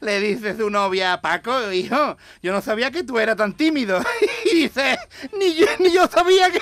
le 0.00 0.20
dice 0.20 0.56
su 0.56 0.70
novia, 0.70 1.20
Paco, 1.20 1.72
hijo, 1.72 2.16
yo 2.42 2.52
no 2.52 2.60
sabía 2.60 2.90
que 2.90 3.02
tú 3.02 3.18
eras 3.18 3.36
tan 3.36 3.52
tímido. 3.54 4.00
Y 4.44 4.62
dice, 4.62 4.98
ni 5.38 5.54
yo, 5.56 5.66
ni 5.80 5.92
yo 5.92 6.06
sabía 6.06 6.50
que, 6.50 6.60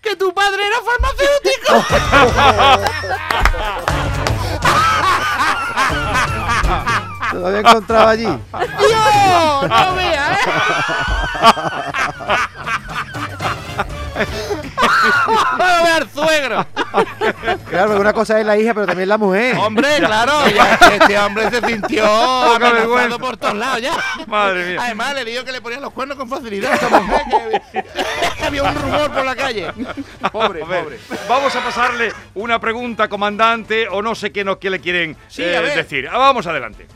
que 0.00 0.16
tu 0.16 0.32
padre 0.32 0.62
era 0.66 0.76
farmacéutico. 0.80 1.84
¿Te 7.30 7.36
lo 7.36 7.46
había 7.48 7.60
encontrado 7.60 8.08
allí? 8.08 8.24
¡Dios! 8.24 9.68
¡No 9.68 9.94
veas, 9.94 10.46
eh! 10.46 10.50
¡No 15.58 15.64
veas 15.84 16.00
al 16.00 16.10
suegro! 16.10 16.66
Claro, 17.68 17.86
porque 17.88 18.00
una 18.00 18.12
cosa 18.12 18.38
es 18.40 18.46
la 18.46 18.56
hija, 18.58 18.74
pero 18.74 18.86
también 18.86 19.08
la 19.08 19.18
mujer. 19.18 19.56
Hombre, 19.58 19.88
claro, 19.98 20.32
ya 20.54 20.74
este 20.92 21.18
hombre 21.18 21.50
se 21.50 21.60
sintió 21.66 22.04
amenazado 22.06 23.18
por 23.18 23.36
todos 23.36 23.54
lados 23.54 23.80
ya. 23.82 23.92
Madre 24.26 24.70
mía. 24.72 24.80
Además, 24.82 25.14
le 25.14 25.24
dijo 25.24 25.44
que 25.44 25.52
le 25.52 25.60
ponían 25.60 25.82
los 25.82 25.92
cuernos 25.92 26.16
con 26.16 26.28
facilidad 26.28 26.72
a 26.72 26.74
esta 26.74 26.88
mujer, 27.00 27.22
que, 27.72 27.82
que 28.38 28.44
había 28.44 28.62
un 28.62 28.74
rumor 28.74 29.10
por 29.12 29.24
la 29.24 29.36
calle. 29.36 29.72
Pobre, 30.32 30.62
A 30.62 30.66
ver, 30.66 30.84
pobre. 30.84 30.98
Vamos 31.28 31.54
a 31.56 31.60
pasarle 31.60 32.12
una 32.34 32.58
pregunta, 32.60 33.08
comandante, 33.08 33.88
o 33.88 34.02
no 34.02 34.14
sé 34.14 34.32
qué, 34.32 34.44
no, 34.44 34.58
qué 34.58 34.70
le 34.70 34.80
quieren 34.80 35.16
Sí, 35.28 35.42
eh, 35.42 35.56
a 35.56 35.60
ver. 35.60 35.76
decir. 35.76 36.08
Ah, 36.10 36.18
vamos 36.18 36.46
adelante. 36.46 36.86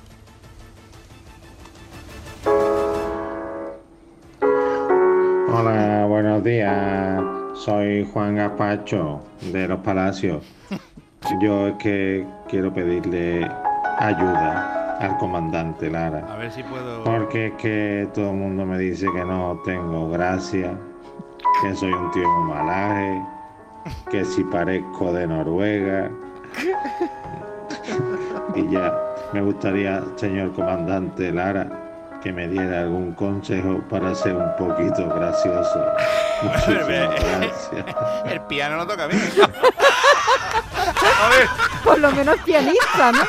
Hola, 5.53 6.05
buenos 6.09 6.43
días. 6.45 7.21
Soy 7.65 8.09
Juan 8.15 8.37
Gaspacho 8.37 9.21
de 9.53 9.69
Los 9.69 9.81
Palacios. 9.81 10.43
Yo 11.43 11.69
es 11.69 11.75
que 11.75 12.27
quiero 12.49 12.73
pedirle 12.73 13.47
ayuda 13.99 14.97
al 14.99 15.19
comandante 15.19 15.91
Lara. 15.91 16.27
A 16.33 16.37
ver 16.39 16.51
si 16.51 16.63
puedo. 16.63 17.05
Porque 17.05 17.49
es 17.49 17.53
que 17.57 18.09
todo 18.15 18.31
el 18.31 18.37
mundo 18.37 18.65
me 18.65 18.79
dice 18.79 19.09
que 19.15 19.25
no 19.27 19.61
tengo 19.67 20.09
gracia, 20.09 20.73
que 21.61 21.77
soy 21.77 21.93
un 21.93 22.11
tío 22.13 22.27
muy 22.27 22.55
malaje, 22.55 23.23
que 24.11 24.25
si 24.25 24.43
parezco 24.45 25.13
de 25.13 25.27
Noruega. 25.27 26.11
Y 28.57 28.69
ya, 28.69 28.93
me 29.33 29.43
gustaría, 29.43 30.03
señor 30.17 30.53
comandante 30.55 31.31
Lara, 31.31 32.19
que 32.21 32.33
me 32.33 32.49
diera 32.49 32.81
algún 32.81 33.13
consejo 33.13 33.81
para 33.89 34.13
ser 34.15 34.35
un 34.35 34.57
poquito 34.57 35.09
gracioso. 35.09 35.85
El 38.27 38.41
piano 38.43 38.77
no 38.77 38.87
toca 38.87 39.07
bien. 39.07 39.21
A 41.23 41.29
ver, 41.29 41.49
Por 41.85 41.99
lo 41.99 42.11
menos 42.13 42.39
pianista, 42.45 43.13
¿no? 43.13 43.21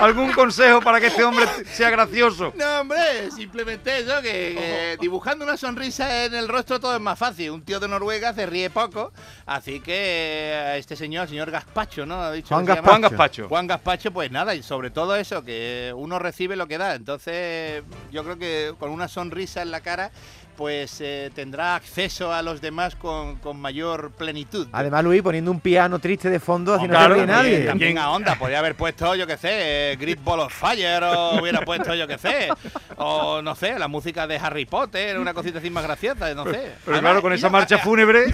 ¿algún 0.00 0.32
consejo 0.32 0.80
para 0.80 1.00
que 1.00 1.06
este 1.08 1.24
hombre 1.24 1.46
sea 1.66 1.90
gracioso? 1.90 2.52
No, 2.56 2.80
hombre, 2.80 3.30
simplemente 3.30 3.98
eso, 3.98 4.20
que, 4.22 4.28
que 4.28 4.96
dibujando 5.00 5.44
una 5.44 5.56
sonrisa 5.56 6.24
en 6.24 6.34
el 6.34 6.48
rostro 6.48 6.80
todo 6.80 6.94
es 6.94 7.00
más 7.00 7.18
fácil. 7.18 7.50
Un 7.50 7.62
tío 7.62 7.80
de 7.80 7.88
Noruega 7.88 8.32
se 8.34 8.46
ríe 8.46 8.70
poco, 8.70 9.12
así 9.46 9.80
que 9.80 10.54
a 10.56 10.76
este 10.76 10.96
señor, 10.96 11.24
el 11.24 11.28
señor 11.28 11.50
Gaspacho, 11.50 12.06
¿no? 12.06 12.22
Ha 12.22 12.32
dicho 12.32 12.48
Juan 12.48 12.66
que 12.66 12.72
se 12.72 12.76
llama? 12.76 12.88
Juan 12.88 13.00
Gaspacho. 13.02 13.48
Juan 13.48 13.66
Gaspacho, 13.66 14.10
pues 14.12 14.30
nada, 14.30 14.54
y 14.54 14.62
sobre 14.62 14.90
todo 14.90 15.16
eso, 15.16 15.44
que 15.44 15.92
uno 15.94 16.18
recibe 16.18 16.56
lo 16.56 16.66
que 16.66 16.78
da. 16.78 16.94
Entonces, 16.94 17.82
yo 18.10 18.24
creo 18.24 18.38
que 18.38 18.74
con 18.78 18.90
una 18.90 19.08
sonrisa 19.08 19.62
en 19.62 19.70
la 19.70 19.80
cara, 19.80 20.10
pues 20.56 21.00
eh, 21.00 21.30
tendrá 21.34 21.76
acceso 21.76 22.32
a 22.32 22.42
los 22.42 22.60
demás 22.60 22.94
con, 22.96 23.36
con 23.36 23.60
mayor 23.60 24.10
plenitud. 24.12 24.66
Además, 24.72 25.04
Luis, 25.04 25.22
poniendo 25.22 25.50
un 25.50 25.60
piano 25.60 25.98
triste 25.98 26.30
de 26.30 26.40
fondo, 26.40 26.74
así 26.74 26.84
no 26.84 26.90
Claro, 26.90 27.16
También- 27.16 27.36
nadie. 27.36 27.64
También 27.66 27.98
a 27.98 28.10
onda, 28.10 28.34
podría 28.36 28.58
haber 28.60 28.74
puesto, 28.74 29.14
yo 29.14 29.26
qué 29.26 29.36
sé, 29.36 29.92
eh, 29.92 29.96
Great 29.96 30.22
Ball 30.24 30.40
of 30.40 30.52
Fire, 30.54 31.02
o 31.04 31.40
hubiera 31.40 31.60
puesto, 31.62 31.94
yo 31.94 32.06
qué 32.08 32.18
sé, 32.18 32.48
o 32.96 33.42
no 33.42 33.54
sé, 33.54 33.78
la 33.78 33.88
música 33.88 34.26
de 34.26 34.36
Harry 34.38 34.64
Potter, 34.66 35.18
una 35.18 35.34
cosita 35.34 35.58
así 35.58 35.70
más 35.70 35.84
graciosa, 35.84 36.32
no 36.34 36.44
sé. 36.44 36.50
Pero 36.84 36.96
Además, 36.96 37.00
claro, 37.00 37.22
con 37.22 37.32
esa 37.32 37.48
marcha 37.50 37.78
fúnebre. 37.84 38.24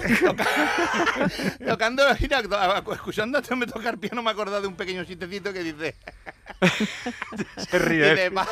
Tocando, 1.66 2.04
mira, 2.20 2.40
este 2.40 3.52
hombre 3.52 3.70
tocar 3.70 3.98
piano, 3.98 4.22
me 4.22 4.30
he 4.30 4.32
acordado 4.32 4.60
de 4.62 4.68
un 4.68 4.74
pequeño 4.76 5.04
chistecito 5.04 5.52
que 5.52 5.62
dice. 5.62 5.94
Se 7.70 7.78
ríe. 7.78 8.10
Dice, 8.14 8.30
"Pa- 8.30 8.46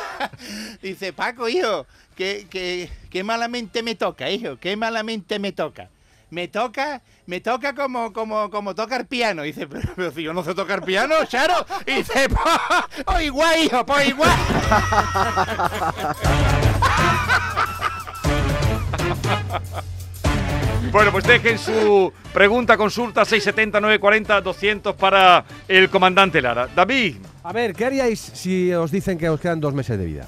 dice, 0.81 1.13
Paco, 1.13 1.47
hijo, 1.47 1.85
que, 2.15 2.47
que, 2.49 2.89
que 3.09 3.23
malamente 3.23 3.83
me 3.83 3.95
toca, 3.95 4.29
hijo, 4.29 4.57
que 4.57 4.75
malamente 4.75 5.39
me 5.39 5.51
toca. 5.51 5.89
Me 6.29 6.47
toca, 6.47 7.01
me 7.25 7.41
toca 7.41 7.75
como, 7.75 8.13
como, 8.13 8.49
como 8.49 8.73
tocar 8.73 9.05
piano. 9.07 9.43
Dice, 9.43 9.67
pero, 9.67 9.89
pero 9.95 10.11
si 10.11 10.23
yo 10.23 10.33
no 10.33 10.43
sé 10.43 10.55
tocar 10.55 10.83
piano, 10.85 11.15
Charo. 11.25 11.65
Y 11.85 11.95
dice, 11.95 12.29
pues, 12.29 13.03
pues 13.05 13.23
igual, 13.23 13.63
hijo, 13.63 13.85
pues 13.85 14.07
igual. 14.07 14.31
Bueno, 20.91 21.11
pues 21.13 21.23
dejen 21.23 21.57
su 21.57 22.11
pregunta, 22.33 22.75
consulta 22.75 23.23
670 23.23 23.79
940 23.79 24.41
200 24.41 24.95
para 24.95 25.45
el 25.69 25.89
comandante 25.89 26.41
Lara. 26.41 26.67
David, 26.75 27.15
A 27.43 27.53
ver, 27.53 27.73
¿qué 27.73 27.85
haríais 27.85 28.19
si 28.19 28.73
os 28.73 28.91
dicen 28.91 29.17
que 29.17 29.29
os 29.29 29.39
quedan 29.39 29.61
dos 29.61 29.73
meses 29.73 29.97
de 29.97 30.05
vida? 30.05 30.27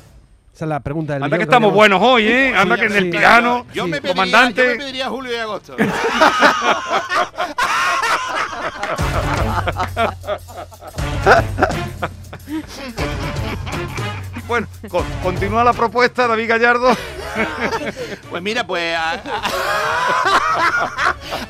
Esa 0.54 0.66
es 0.66 0.70
la 0.70 0.80
pregunta 0.82 1.14
del 1.14 1.24
anda 1.24 1.38
que 1.38 1.44
estamos 1.44 1.74
buenos 1.74 2.00
hoy, 2.02 2.28
¿eh? 2.28 2.54
Anda 2.56 2.78
que 2.78 2.86
en 2.86 2.96
el 2.96 3.10
piano, 3.10 3.66
Yo, 3.74 3.86
Sí, 3.86 3.90
me 3.92 4.02
pediría, 4.02 4.12
comandante. 4.24 4.62
yo 4.64 4.70
me 4.70 4.76
pediría 4.78 5.10
julio 5.10 5.32
y 5.34 5.36
agosto. 5.38 5.76
Bueno, 14.48 14.68
con- 14.90 15.06
continúa 15.24 15.64
la 15.64 15.74
propuesta, 15.74 16.28
David 16.28 16.50
Gallardo. 16.50 16.90
Pues 18.30 18.44
mira, 18.44 18.66
pues 18.68 18.96
a, 18.96 19.12
a- 19.14 19.16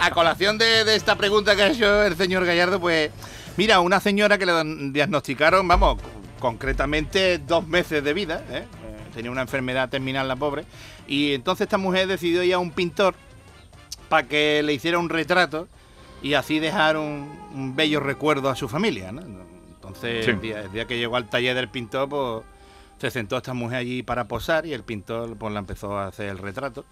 a 0.05 0.12
colación 0.12 0.57
de, 0.57 0.83
de 0.86 0.95
esta 0.95 1.15
pregunta 1.15 1.55
que 1.55 1.63
ha 1.63 1.67
hecho 1.67 2.03
el 2.03 2.15
señor 2.17 2.45
Gallardo, 2.45 2.79
pues 2.79 3.10
mira, 3.57 3.79
una 3.81 4.00
señora 4.01 4.38
que 4.38 4.45
le 4.45 4.53
diagnosticaron, 4.91 5.65
vamos, 5.67 5.98
concretamente 6.39 7.38
dos 7.39 7.65
meses 7.67 8.03
de 8.03 8.13
vida, 8.13 8.43
¿eh? 8.50 8.65
Tenía 9.13 9.32
una 9.32 9.41
enfermedad 9.41 9.89
terminal 9.89 10.27
la 10.27 10.36
pobre, 10.36 10.65
y 11.08 11.34
entonces 11.34 11.65
esta 11.65 11.77
mujer 11.77 12.08
decidió 12.08 12.43
ir 12.43 12.53
a 12.53 12.60
un 12.60 12.72
pintor 12.72 13.15
para 14.10 14.27
que 14.27 14.62
le 14.63 14.74
hiciera 14.74 14.98
un 15.00 15.10
retrato 15.10 15.67
y 16.22 16.34
así 16.36 16.60
dejar 16.60 16.98
un, 16.98 17.29
un 17.53 17.75
bello 17.75 18.00
recuerdo 18.00 18.50
a 18.50 18.55
su 18.55 18.67
familia, 18.70 19.12
¿no? 19.12 19.22
Entonces, 19.75 20.25
Sí. 20.25 20.32
el, 20.32 20.41
día, 20.41 20.62
el 20.62 20.72
día 20.72 20.86
que 20.86 20.98
llegó 20.98 21.15
al 21.17 21.29
taller 21.29 21.55
del 21.55 21.67
pintor, 21.70 22.08
pues 22.10 22.43
se 23.00 23.12
sentó 23.12 23.36
esta 23.38 23.53
mujer 23.53 23.79
allí 23.79 24.01
para 24.03 24.27
posar 24.27 24.65
y 24.65 24.74
el 24.74 24.84
pintor 24.84 25.36
pues 25.38 25.51
la 25.53 25.60
empezó 25.60 25.98
a 25.98 26.08
hacer 26.08 26.29
el 26.29 26.38
retrato. 26.38 26.86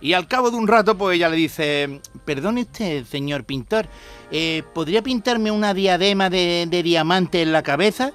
Y 0.00 0.12
al 0.14 0.28
cabo 0.28 0.50
de 0.50 0.56
un 0.56 0.68
rato, 0.68 0.96
pues 0.96 1.16
ella 1.16 1.28
le 1.28 1.36
dice, 1.36 2.00
perdone 2.24 2.62
usted, 2.62 3.04
señor 3.04 3.44
pintor, 3.44 3.86
eh, 4.30 4.62
¿podría 4.72 5.02
pintarme 5.02 5.50
una 5.50 5.74
diadema 5.74 6.30
de, 6.30 6.66
de 6.70 6.82
diamante 6.82 7.42
en 7.42 7.52
la 7.52 7.62
cabeza? 7.62 8.12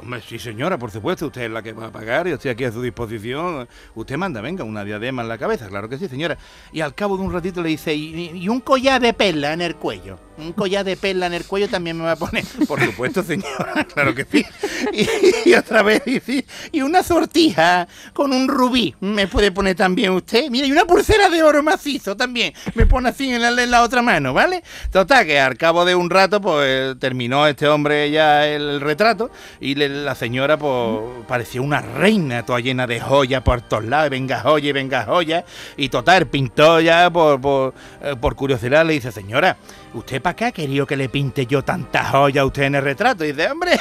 Hombre, 0.00 0.20
sí 0.20 0.38
señora, 0.38 0.78
por 0.78 0.90
supuesto, 0.90 1.26
usted 1.26 1.42
es 1.42 1.50
la 1.50 1.62
que 1.62 1.72
va 1.72 1.86
a 1.86 1.92
pagar, 1.92 2.26
yo 2.26 2.34
estoy 2.34 2.50
aquí 2.50 2.64
a 2.64 2.72
su 2.72 2.82
disposición. 2.82 3.68
Usted 3.94 4.16
manda, 4.16 4.40
venga, 4.40 4.64
una 4.64 4.84
diadema 4.84 5.22
en 5.22 5.28
la 5.28 5.38
cabeza, 5.38 5.68
claro 5.68 5.88
que 5.88 5.98
sí, 5.98 6.08
señora. 6.08 6.36
Y 6.72 6.80
al 6.80 6.94
cabo 6.94 7.16
de 7.16 7.22
un 7.22 7.32
ratito 7.32 7.62
le 7.62 7.68
dice, 7.68 7.94
y, 7.94 8.30
y 8.34 8.48
un 8.48 8.60
collar 8.60 9.00
de 9.00 9.12
perla 9.12 9.52
en 9.52 9.60
el 9.60 9.76
cuello. 9.76 10.18
Un 10.40 10.52
collar 10.52 10.84
de 10.84 10.96
perla 10.96 11.26
en 11.26 11.34
el 11.34 11.44
cuello 11.44 11.68
también 11.68 11.96
me 11.98 12.04
va 12.04 12.12
a 12.12 12.16
poner. 12.16 12.44
Por 12.68 12.82
supuesto, 12.84 13.22
señora, 13.22 13.84
claro 13.94 14.14
que 14.14 14.24
sí. 14.30 14.44
Y, 14.92 15.50
y 15.50 15.54
otra 15.54 15.82
vez 15.82 16.02
dice, 16.04 16.44
y 16.72 16.82
una 16.82 17.02
sortija 17.02 17.86
con 18.12 18.32
un 18.32 18.48
rubí, 18.48 18.94
¿me 19.00 19.26
puede 19.28 19.52
poner 19.52 19.76
también 19.76 20.10
usted? 20.12 20.48
Mira, 20.50 20.66
y 20.66 20.72
una 20.72 20.84
pulsera 20.84 21.28
de 21.28 21.42
oro 21.42 21.62
macizo 21.62 22.16
también, 22.16 22.52
me 22.74 22.86
pone 22.86 23.08
así 23.10 23.30
en 23.32 23.42
la, 23.42 23.62
en 23.62 23.70
la 23.70 23.82
otra 23.82 24.02
mano, 24.02 24.32
¿vale? 24.32 24.62
Total, 24.90 25.26
que 25.26 25.38
al 25.38 25.56
cabo 25.56 25.84
de 25.84 25.94
un 25.94 26.08
rato, 26.10 26.40
pues 26.40 26.98
terminó 26.98 27.46
este 27.46 27.68
hombre 27.68 28.10
ya 28.10 28.46
el 28.46 28.80
retrato 28.80 29.30
y 29.60 29.74
le- 29.74 29.88
la 29.90 30.14
señora, 30.14 30.58
pues 30.58 31.00
parecía 31.28 31.60
una 31.60 31.80
reina, 31.80 32.44
toda 32.44 32.60
llena 32.60 32.86
de 32.86 33.00
joyas 33.00 33.42
por 33.42 33.60
todos 33.62 33.84
lados, 33.84 34.06
y 34.06 34.10
venga 34.10 34.40
joya, 34.40 34.68
y 34.68 34.72
venga 34.72 35.04
joya. 35.04 35.44
Y 35.76 35.88
total, 35.88 36.22
el 36.22 36.26
pintor 36.28 36.82
ya 36.82 37.10
por, 37.10 37.40
por, 37.40 37.74
eh, 38.02 38.14
por 38.20 38.34
curiosidad 38.36 38.84
le 38.86 38.94
dice, 38.94 39.12
señora, 39.12 39.56
¿usted 39.94 40.22
para 40.22 40.36
qué 40.36 40.44
ha 40.46 40.52
querido 40.52 40.86
que 40.86 40.96
le 40.96 41.08
pinte 41.08 41.46
yo 41.46 41.62
tanta 41.62 42.04
joya 42.04 42.42
a 42.42 42.46
usted 42.46 42.62
en 42.64 42.74
el 42.76 42.82
retrato? 42.82 43.24
Y 43.24 43.32
dice, 43.32 43.50
hombre, 43.50 43.78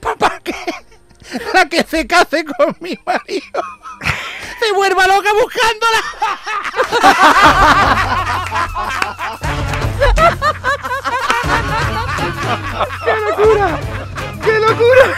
¿para 0.18 0.38
qué? 0.40 0.54
La 1.54 1.68
que 1.68 1.82
se 1.84 2.06
case 2.06 2.44
con 2.44 2.76
mi 2.80 2.98
marido 3.06 3.62
se 4.58 4.72
vuelva 4.74 5.06
loca 5.06 5.30
buscándola. 5.34 6.02
¡Qué 14.44 14.58
locura! 14.58 15.08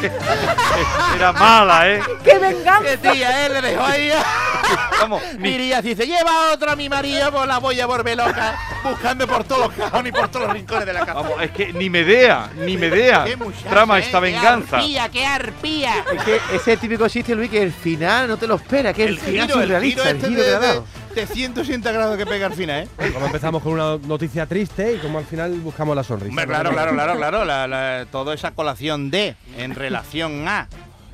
Era 1.16 1.32
mala, 1.32 1.88
¿eh? 1.90 2.00
¡Qué 2.24 2.38
venganza! 2.38 2.82
¡Qué 2.90 2.96
tía, 2.98 3.46
eh! 3.46 3.48
Le 3.50 3.60
dejó 3.60 3.84
ahí. 3.84 4.10
Vamos, 5.00 5.22
ni- 5.38 5.50
Diría, 5.50 5.80
si 5.82 5.94
se 5.94 6.06
lleva 6.06 6.52
otra 6.52 6.72
a 6.72 6.76
mi 6.76 6.88
marido, 6.88 7.30
pues 7.32 7.46
la 7.46 7.58
voy 7.58 7.80
a 7.80 7.86
volver 7.86 8.16
loca, 8.16 8.58
buscando 8.84 9.26
por 9.26 9.44
todos 9.44 9.66
los 9.68 9.72
cajones 9.72 10.10
y 10.10 10.12
por 10.12 10.28
todos 10.28 10.46
los 10.46 10.54
rincones 10.54 10.86
de 10.86 10.92
la 10.92 11.00
casa. 11.00 11.14
vamos, 11.14 11.40
es 11.42 11.50
que 11.52 11.72
ni 11.72 11.88
Medea, 11.88 12.50
ni 12.56 12.76
Medea 12.76 13.24
Qué 13.24 13.36
muchacha, 13.36 13.70
trama 13.70 13.98
eh, 13.98 14.02
esta 14.02 14.18
qué 14.18 14.22
venganza. 14.24 14.76
arpía, 14.78 15.08
qué 15.08 15.26
arpía. 15.26 16.04
Es 16.14 16.22
que 16.22 16.40
ese 16.54 16.76
típico 16.76 17.08
chiste, 17.08 17.34
Luis, 17.34 17.50
que 17.50 17.62
el 17.62 17.72
final 17.72 18.28
no 18.28 18.36
te 18.36 18.46
lo 18.46 18.56
espera, 18.56 18.92
que 18.92 19.04
el, 19.04 19.18
final 19.18 19.50
surrealista, 19.50 20.10
el 20.10 20.16
este 20.16 20.28
giro 20.28 20.42
que 20.42 20.48
le 20.48 20.54
ha 20.54 20.58
de, 20.60 20.66
dado. 20.66 20.80
de 20.80 20.86
180 21.26 21.92
grados 21.92 22.16
que 22.16 22.26
pega 22.26 22.46
al 22.46 22.54
final, 22.54 22.88
¿eh? 22.98 23.10
Como 23.12 23.26
empezamos 23.26 23.62
con 23.62 23.72
una 23.72 23.96
noticia 24.06 24.46
triste 24.46 24.94
y 24.94 24.98
como 24.98 25.18
al 25.18 25.24
final 25.24 25.52
buscamos 25.60 25.94
la 25.96 26.02
sonrisa. 26.04 26.30
Hombre, 26.30 26.46
claro, 26.46 26.70
claro, 26.70 26.92
claro, 26.92 27.16
claro. 27.16 27.44
La, 27.44 27.66
la- 27.66 28.06
toda 28.10 28.34
esa 28.34 28.50
colación 28.52 29.10
de 29.10 29.34
en 29.56 29.74
relación 29.74 30.46
a. 30.48 30.68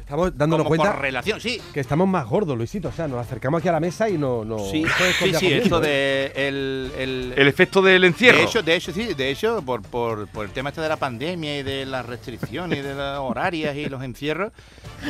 Estamos 0.04 0.36
dándonos 0.36 0.66
como 0.66 0.76
cuenta 0.76 0.94
correlación, 0.94 1.40
sí. 1.40 1.58
que 1.72 1.80
estamos 1.80 2.06
más 2.06 2.26
gordos, 2.26 2.58
Luisito. 2.58 2.88
O 2.88 2.92
sea, 2.92 3.08
nos 3.08 3.20
acercamos 3.20 3.60
aquí 3.60 3.68
a 3.68 3.72
la 3.72 3.80
mesa 3.80 4.06
y 4.06 4.18
no. 4.18 4.44
no 4.44 4.58
Sí, 4.58 4.84
esto 4.84 5.04
es 5.06 5.16
sí, 5.16 5.34
sí, 5.34 5.52
esto 5.54 5.80
de 5.80 6.30
el, 6.36 6.92
el, 6.98 7.34
El 7.34 7.48
efecto 7.48 7.80
del 7.80 8.04
encierro. 8.04 8.36
De 8.36 8.44
hecho, 8.44 8.62
de 8.62 8.76
hecho, 8.76 8.92
sí, 8.92 9.14
de 9.14 9.30
hecho, 9.30 9.62
por, 9.62 9.80
por, 9.80 10.28
por 10.28 10.44
el 10.44 10.52
tema 10.52 10.68
este 10.68 10.82
de 10.82 10.90
la 10.90 10.98
pandemia 10.98 11.58
y 11.58 11.62
de 11.62 11.86
las 11.86 12.04
restricciones 12.04 12.80
y 12.80 12.82
de 12.82 12.94
las 12.94 13.18
horarias 13.18 13.74
y 13.76 13.86
los 13.86 14.02
encierros, 14.02 14.52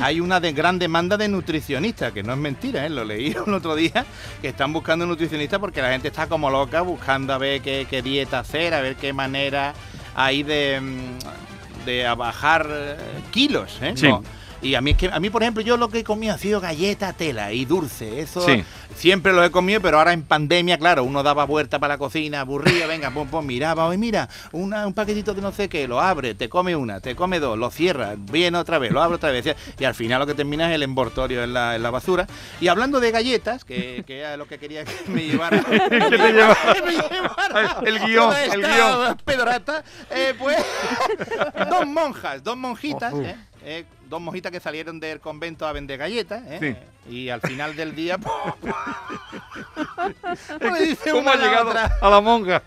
hay 0.01 0.21
una 0.21 0.39
de 0.39 0.53
gran 0.53 0.79
demanda 0.79 1.17
de 1.17 1.27
nutricionistas, 1.27 2.13
que 2.13 2.23
no 2.23 2.33
es 2.33 2.39
mentira, 2.39 2.87
¿eh? 2.87 2.89
lo 2.89 3.05
leí 3.05 3.35
el 3.47 3.53
otro 3.53 3.75
día, 3.75 4.07
que 4.41 4.49
están 4.49 4.73
buscando 4.73 5.07
nutricionistas 5.07 5.59
porque 5.59 5.83
la 5.83 5.91
gente 5.91 6.07
está 6.07 6.29
como 6.29 6.51
loca 6.51 6.83
buscando 6.83 7.33
a 7.33 7.39
ver 7.39 7.63
qué, 7.63 7.89
qué 7.91 8.01
dieta 8.01 8.39
hacer, 8.39 8.73
a 8.73 8.81
ver 8.81 8.95
qué 8.95 9.13
manera 9.13 9.75
hay 10.15 10.45
de, 10.45 10.81
mm, 10.81 11.85
de 11.85 12.15
bajar 12.15 12.69
eh, 12.71 12.97
kilos, 13.33 13.79
¿eh? 13.83 13.95
Sí. 13.97 14.07
No, 14.07 14.23
Y 14.63 14.75
a 14.75 14.81
mí 14.81 14.93
es 14.93 14.97
que 14.97 15.09
a 15.13 15.21
mí 15.21 15.31
por 15.31 15.43
ejemplo 15.43 15.63
yo 15.63 15.77
lo 15.77 15.89
que 15.89 16.01
he 16.01 16.05
comido 16.05 16.35
ha 16.35 16.39
sido 16.39 16.61
galleta, 16.61 17.13
tela 17.13 17.53
y 17.53 17.65
dulce. 17.65 18.21
Eso 18.21 18.41
Sí. 18.41 18.65
siempre 18.97 19.33
lo 19.33 19.45
he 19.45 19.51
comido, 19.51 19.81
pero 19.81 19.99
ahora 19.99 20.13
en 20.13 20.23
pandemia, 20.23 20.79
claro, 20.79 21.05
uno 21.05 21.23
daba 21.23 21.45
vuelta 21.45 21.79
para 21.79 21.95
la 21.95 21.99
cocina, 21.99 22.41
aburría, 22.41 22.87
venga, 22.87 23.11
pum, 23.11 23.29
pum, 23.29 23.45
miraba, 23.45 23.87
hoy 23.87 23.99
mira, 23.99 24.29
una, 24.53 24.87
un 24.87 24.95
paquetito 24.95 25.35
de 25.35 25.43
no 25.43 25.53
sé 25.53 25.69
qué, 25.69 25.87
lo 25.87 26.01
abre, 26.01 26.35
te 26.35 26.49
come 26.49 26.75
una, 26.77 27.01
te 27.01 27.15
come 27.15 27.41
dos, 27.41 27.59
lo 27.59 27.71
cierra, 27.71 28.15
viene 28.17 28.59
otra 28.59 28.79
vez, 28.79 28.93
lo 28.93 29.03
abre 29.03 29.17
otra 29.17 29.31
vez. 29.31 29.55
Y 29.79 29.85
al 29.85 29.95
final 29.95 30.21
lo 30.21 30.27
que 30.27 30.35
termina 30.35 30.69
es 30.71 30.75
el 30.75 30.83
envoltorio 30.83 31.43
en 31.45 31.53
la, 31.53 31.77
en 31.77 31.83
la 31.83 31.91
basura. 31.91 32.27
Y 32.61 32.69
hablando 32.69 33.01
de 33.01 33.11
galletas, 33.11 33.65
que, 33.65 34.03
que 34.07 34.21
era 34.21 34.37
lo 34.37 34.47
que 34.47 34.59
quería 34.59 34.85
que 34.85 34.93
me 35.09 35.25
llevara. 35.25 35.63
El 37.85 37.99
guion, 38.01 38.35
el 38.53 38.63
guion. 38.63 39.17
pedorata, 39.25 39.85
eh, 40.11 40.35
pues 40.39 40.57
dos 41.71 41.87
monjas, 41.87 42.43
dos 42.43 42.57
monjitas, 42.57 43.13
eh, 43.15 43.37
eh, 43.65 43.85
dos 44.15 44.23
monjitas 44.23 44.53
que 44.53 44.61
salieron 44.61 45.01
del 45.01 45.19
convento 45.19 45.67
a 45.67 45.73
vender 45.73 45.99
galletas, 45.99 46.41
eh, 46.47 46.77
y 47.11 47.31
al 47.31 47.41
final 47.41 47.75
del 47.75 47.97
día, 47.97 48.17
pues, 48.17 48.33
pues 50.61 50.89
dice 50.89 51.11
¿Cómo 51.11 51.23
una 51.23 51.33
ha 51.33 51.35
a 51.35 51.37
la 51.37 51.45
llegado 51.45 51.71
otra. 51.71 51.99
a 52.01 52.11
la 52.11 52.21
monja? 52.21 52.63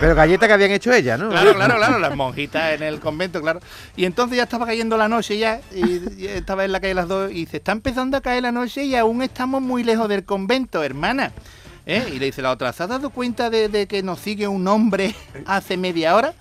Pero 0.00 0.14
galleta 0.14 0.46
que 0.46 0.52
habían 0.54 0.70
hecho 0.70 0.90
ella, 0.90 1.18
¿no? 1.18 1.28
Claro, 1.28 1.54
claro, 1.54 1.76
claro, 1.76 1.98
las 1.98 2.16
monjitas 2.16 2.72
en 2.72 2.82
el 2.84 3.00
convento, 3.00 3.42
claro. 3.42 3.60
Y 3.96 4.06
entonces 4.06 4.38
ya 4.38 4.44
estaba 4.44 4.64
cayendo 4.64 4.96
la 4.96 5.08
noche 5.08 5.36
ya, 5.36 5.60
y, 5.74 6.22
y 6.22 6.26
estaba 6.26 6.64
en 6.64 6.72
la 6.72 6.80
calle 6.80 6.94
las 6.94 7.06
dos, 7.06 7.30
y 7.30 7.34
dice, 7.34 7.58
está 7.58 7.72
empezando 7.72 8.16
a 8.16 8.22
caer 8.22 8.42
la 8.42 8.52
noche 8.52 8.84
y 8.84 8.94
aún 8.96 9.22
estamos 9.22 9.60
muy 9.60 9.84
lejos 9.84 10.08
del 10.08 10.24
convento, 10.24 10.82
hermana. 10.82 11.32
¿Eh? 11.84 12.12
Y 12.14 12.18
le 12.18 12.26
dice 12.26 12.40
la 12.40 12.52
otra, 12.52 12.72
¿se 12.72 12.82
ha 12.82 12.86
dado 12.86 13.10
cuenta 13.10 13.50
de, 13.50 13.68
de 13.68 13.86
que 13.86 14.02
nos 14.02 14.20
sigue 14.20 14.48
un 14.48 14.66
hombre 14.68 15.14
hace 15.46 15.76
media 15.76 16.14
hora? 16.16 16.32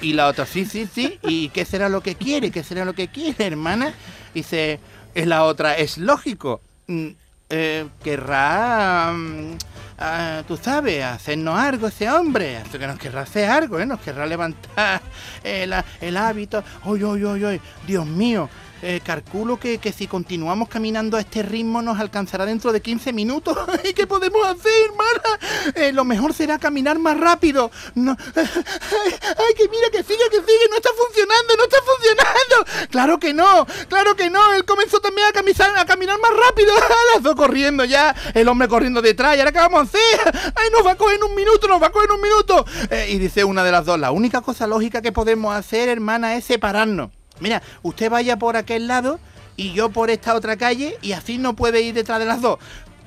Y 0.00 0.12
la 0.12 0.28
otra, 0.28 0.46
sí, 0.46 0.64
sí, 0.64 0.88
sí. 0.92 1.18
¿Y 1.22 1.48
qué 1.48 1.64
será 1.64 1.88
lo 1.88 2.00
que 2.00 2.14
quiere? 2.14 2.50
¿Qué 2.50 2.62
será 2.62 2.84
lo 2.84 2.94
que 2.94 3.08
quiere, 3.08 3.46
hermana? 3.46 3.92
Dice, 4.34 4.78
es 5.14 5.26
la 5.26 5.44
otra, 5.44 5.76
es 5.76 5.98
lógico. 5.98 6.60
Mm, 6.86 7.08
eh, 7.50 7.86
querrá, 8.04 9.12
mm, 9.12 9.56
ah, 9.98 10.42
tú 10.46 10.56
sabes, 10.56 11.02
hacernos 11.02 11.58
algo 11.58 11.88
ese 11.88 12.08
hombre. 12.10 12.62
Que 12.70 12.86
nos 12.86 12.98
querrá 12.98 13.22
hacer 13.22 13.50
algo, 13.50 13.80
¿eh? 13.80 13.86
Nos 13.86 14.00
querrá 14.00 14.26
levantar 14.26 15.00
el, 15.42 15.74
el 16.00 16.16
hábito. 16.16 16.62
¡Oy, 16.84 17.02
oy, 17.02 17.24
oy, 17.24 17.44
oy! 17.44 17.60
Dios 17.86 18.06
mío. 18.06 18.48
Eh, 18.82 19.00
calculo 19.04 19.58
que, 19.58 19.78
que 19.78 19.92
si 19.92 20.06
continuamos 20.06 20.68
caminando 20.68 21.16
a 21.16 21.20
este 21.20 21.42
ritmo 21.42 21.82
nos 21.82 21.98
alcanzará 21.98 22.46
dentro 22.46 22.72
de 22.72 22.80
15 22.80 23.12
minutos. 23.12 23.56
¿Y 23.84 23.92
qué 23.92 24.06
podemos 24.06 24.46
hacer, 24.46 24.72
hermana? 24.86 25.74
Eh, 25.74 25.92
lo 25.92 26.04
mejor 26.04 26.32
será 26.32 26.58
caminar 26.58 26.98
más 26.98 27.18
rápido. 27.18 27.70
No. 27.94 28.16
Ay, 28.36 29.54
que 29.56 29.68
mira, 29.68 29.90
que 29.90 30.02
sigue, 30.02 30.24
que 30.30 30.36
sigue. 30.36 30.68
No 30.70 30.76
está 30.76 30.90
funcionando, 30.96 31.56
no 31.56 31.64
está 31.64 31.78
funcionando. 31.82 32.88
Claro 32.90 33.18
que 33.18 33.34
no, 33.34 33.66
claro 33.88 34.14
que 34.16 34.30
no. 34.30 34.52
Él 34.52 34.64
comenzó 34.64 35.00
también 35.00 35.28
a 35.28 35.32
caminar, 35.32 35.76
a 35.76 35.84
caminar 35.84 36.18
más 36.20 36.32
rápido. 36.36 36.72
Las 37.14 37.22
dos 37.22 37.34
corriendo 37.34 37.84
ya. 37.84 38.14
El 38.34 38.48
hombre 38.48 38.68
corriendo 38.68 39.02
detrás. 39.02 39.36
¿Y 39.36 39.40
ahora 39.40 39.52
qué 39.52 39.58
vamos 39.58 39.80
a 39.80 39.82
hacer? 39.82 40.52
Ay, 40.54 40.68
nos 40.72 40.86
va 40.86 40.92
a 40.92 40.96
coger 40.96 41.16
en 41.16 41.24
un 41.24 41.34
minuto, 41.34 41.66
nos 41.68 41.82
va 41.82 41.88
a 41.88 41.90
coger 41.90 42.08
en 42.10 42.16
un 42.16 42.22
minuto. 42.22 42.64
Eh, 42.90 43.08
y 43.10 43.18
dice 43.18 43.44
una 43.44 43.64
de 43.64 43.72
las 43.72 43.84
dos, 43.84 43.98
la 43.98 44.10
única 44.10 44.40
cosa 44.40 44.66
lógica 44.66 45.02
que 45.02 45.12
podemos 45.12 45.54
hacer, 45.54 45.88
hermana, 45.88 46.36
es 46.36 46.44
separarnos. 46.44 47.17
Mira, 47.40 47.62
usted 47.82 48.10
vaya 48.10 48.38
por 48.38 48.56
aquel 48.56 48.86
lado 48.86 49.18
y 49.56 49.72
yo 49.72 49.90
por 49.90 50.10
esta 50.10 50.34
otra 50.34 50.56
calle 50.56 50.96
y 51.02 51.12
así 51.12 51.38
no 51.38 51.54
puede 51.54 51.82
ir 51.82 51.94
detrás 51.94 52.18
de 52.18 52.26
las 52.26 52.40
dos. 52.40 52.58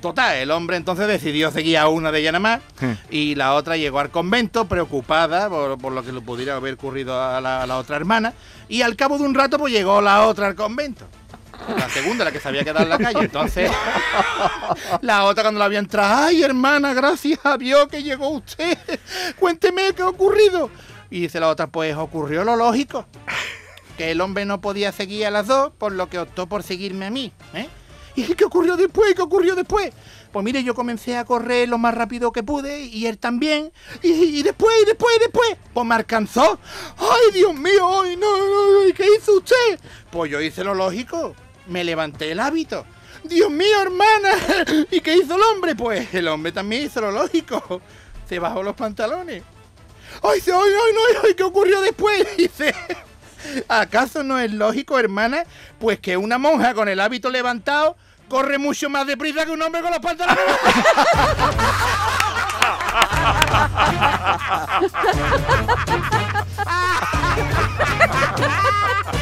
Total, 0.01 0.35
el 0.37 0.49
hombre 0.49 0.77
entonces 0.77 1.07
decidió 1.07 1.51
seguir 1.51 1.77
a 1.77 1.87
una 1.87 2.11
de 2.11 2.19
ellas 2.19 2.33
nada 2.33 2.39
más 2.39 2.61
y 3.11 3.35
la 3.35 3.53
otra 3.53 3.77
llegó 3.77 3.99
al 3.99 4.09
convento 4.09 4.65
preocupada 4.65 5.47
por, 5.47 5.77
por 5.77 5.93
lo 5.93 6.03
que 6.03 6.11
le 6.11 6.21
pudiera 6.21 6.55
haber 6.55 6.73
ocurrido 6.73 7.21
a 7.21 7.39
la, 7.39 7.61
a 7.61 7.67
la 7.67 7.77
otra 7.77 7.97
hermana 7.97 8.33
y 8.67 8.81
al 8.81 8.95
cabo 8.95 9.19
de 9.19 9.25
un 9.25 9.35
rato 9.35 9.59
pues 9.59 9.71
llegó 9.71 10.01
la 10.01 10.25
otra 10.25 10.47
al 10.47 10.55
convento. 10.55 11.05
La 11.77 11.89
segunda, 11.89 12.25
la 12.25 12.31
que 12.31 12.39
se 12.39 12.47
había 12.47 12.63
quedado 12.63 12.83
en 12.83 12.89
la 12.89 12.97
calle. 12.97 13.19
Entonces, 13.21 13.71
la 15.01 15.25
otra 15.25 15.43
cuando 15.43 15.59
la 15.59 15.65
había 15.65 15.79
entrado, 15.79 16.25
ay 16.25 16.41
hermana, 16.41 16.93
gracias 16.93 17.39
a 17.43 17.57
Dios 17.57 17.87
que 17.87 18.01
llegó 18.01 18.29
usted. 18.29 18.77
Cuénteme 19.39 19.93
qué 19.95 20.01
ha 20.01 20.07
ocurrido. 20.07 20.69
Y 21.09 21.21
dice 21.21 21.39
la 21.39 21.49
otra, 21.49 21.67
pues 21.67 21.95
ocurrió 21.95 22.43
lo 22.43 22.55
lógico. 22.55 23.05
Que 23.97 24.11
el 24.11 24.21
hombre 24.21 24.45
no 24.45 24.61
podía 24.61 24.91
seguir 24.91 25.25
a 25.25 25.31
las 25.31 25.47
dos, 25.47 25.71
por 25.77 25.91
lo 25.91 26.09
que 26.09 26.19
optó 26.19 26.47
por 26.47 26.63
seguirme 26.63 27.05
a 27.05 27.11
mí. 27.11 27.31
¿eh? 27.53 27.67
¿Y 28.15 28.23
qué 28.35 28.45
ocurrió 28.45 28.75
después? 28.77 29.13
¿Qué 29.15 29.21
ocurrió 29.21 29.55
después? 29.55 29.91
Pues 30.31 30.45
mire, 30.45 30.63
yo 30.63 30.73
comencé 30.73 31.17
a 31.17 31.25
correr 31.25 31.67
lo 31.67 31.77
más 31.77 31.93
rápido 31.93 32.31
que 32.31 32.43
pude 32.43 32.81
y 32.85 33.05
él 33.05 33.17
también. 33.17 33.71
Y, 34.01 34.11
y 34.11 34.43
después, 34.43 34.75
y 34.81 34.85
después, 34.85 35.15
y 35.17 35.19
después, 35.19 35.57
pues 35.73 35.85
me 35.85 35.95
alcanzó. 35.95 36.59
¡Ay, 36.97 37.33
Dios 37.33 37.53
mío! 37.53 38.01
¡Ay, 38.01 38.15
no, 38.15 38.37
no, 38.37 38.71
no! 38.71 38.87
¿Y 38.87 38.93
qué 38.93 39.05
hizo 39.17 39.37
usted? 39.37 39.79
Pues 40.09 40.31
yo 40.31 40.41
hice 40.41 40.63
lo 40.63 40.73
lógico. 40.73 41.35
Me 41.67 41.83
levanté 41.83 42.31
el 42.31 42.39
hábito. 42.39 42.85
¡Dios 43.23 43.51
mío, 43.51 43.81
hermana! 43.81 44.31
¿Y 44.91 45.01
qué 45.01 45.15
hizo 45.15 45.35
el 45.35 45.41
hombre? 45.41 45.75
Pues 45.75 46.13
el 46.13 46.27
hombre 46.27 46.51
también 46.51 46.83
hizo 46.83 47.01
lo 47.01 47.11
lógico. 47.11 47.81
Se 48.27 48.39
bajó 48.39 48.63
los 48.63 48.75
pantalones. 48.75 49.43
¡Ay, 50.23 50.39
ay, 50.45 50.53
ay, 50.53 50.93
no, 50.93 51.35
qué 51.35 51.43
ocurrió 51.43 51.81
después! 51.81 52.25
Dice. 52.37 52.73
¿Acaso 53.67 54.23
no 54.23 54.39
es 54.39 54.51
lógico, 54.51 54.97
hermana? 54.99 55.43
Pues 55.79 55.99
que 55.99 56.17
una 56.17 56.37
monja 56.37 56.73
con 56.73 56.87
el 56.89 56.99
hábito 56.99 57.29
levantado 57.29 57.95
corre 58.29 58.57
mucho 58.57 58.89
más 58.89 59.05
deprisa 59.07 59.45
que 59.45 59.51
un 59.51 59.61
hombre 59.61 59.81
con 59.81 59.91
los 59.91 59.99
pantalones. 59.99 60.45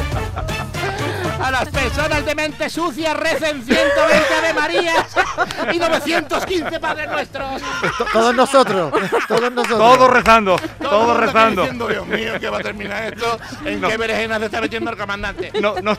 Las 1.52 1.68
personas 1.68 2.24
de 2.24 2.34
mente 2.34 2.70
sucia 2.70 3.12
recen 3.12 3.62
120 3.62 4.40
de 4.46 4.54
Marías 4.54 5.06
y 5.72 5.78
915 5.78 6.80
Padres 6.80 7.10
Nuestros. 7.10 7.60
To- 7.98 8.04
Todos 8.12 8.34
nosotros, 8.34 8.90
todos 9.28 9.52
nosotros. 9.52 9.78
Todos 9.78 10.10
rezando, 10.10 10.56
todos 10.80 11.16
rezando. 11.18 11.62
Diciendo, 11.62 11.88
Dios 11.88 12.06
mío, 12.06 12.32
¿qué 12.40 12.48
va 12.48 12.58
a 12.58 12.62
terminar 12.62 13.04
esto? 13.12 13.38
¿En 13.66 13.80
No. 13.82 13.88
qué 13.88 13.96
berenjena 13.98 14.38
se 14.38 14.46
está 14.46 14.60
metiendo 14.62 14.90
el 14.90 14.96
comandante? 14.96 15.52
No, 15.60 15.74
no, 15.82 15.94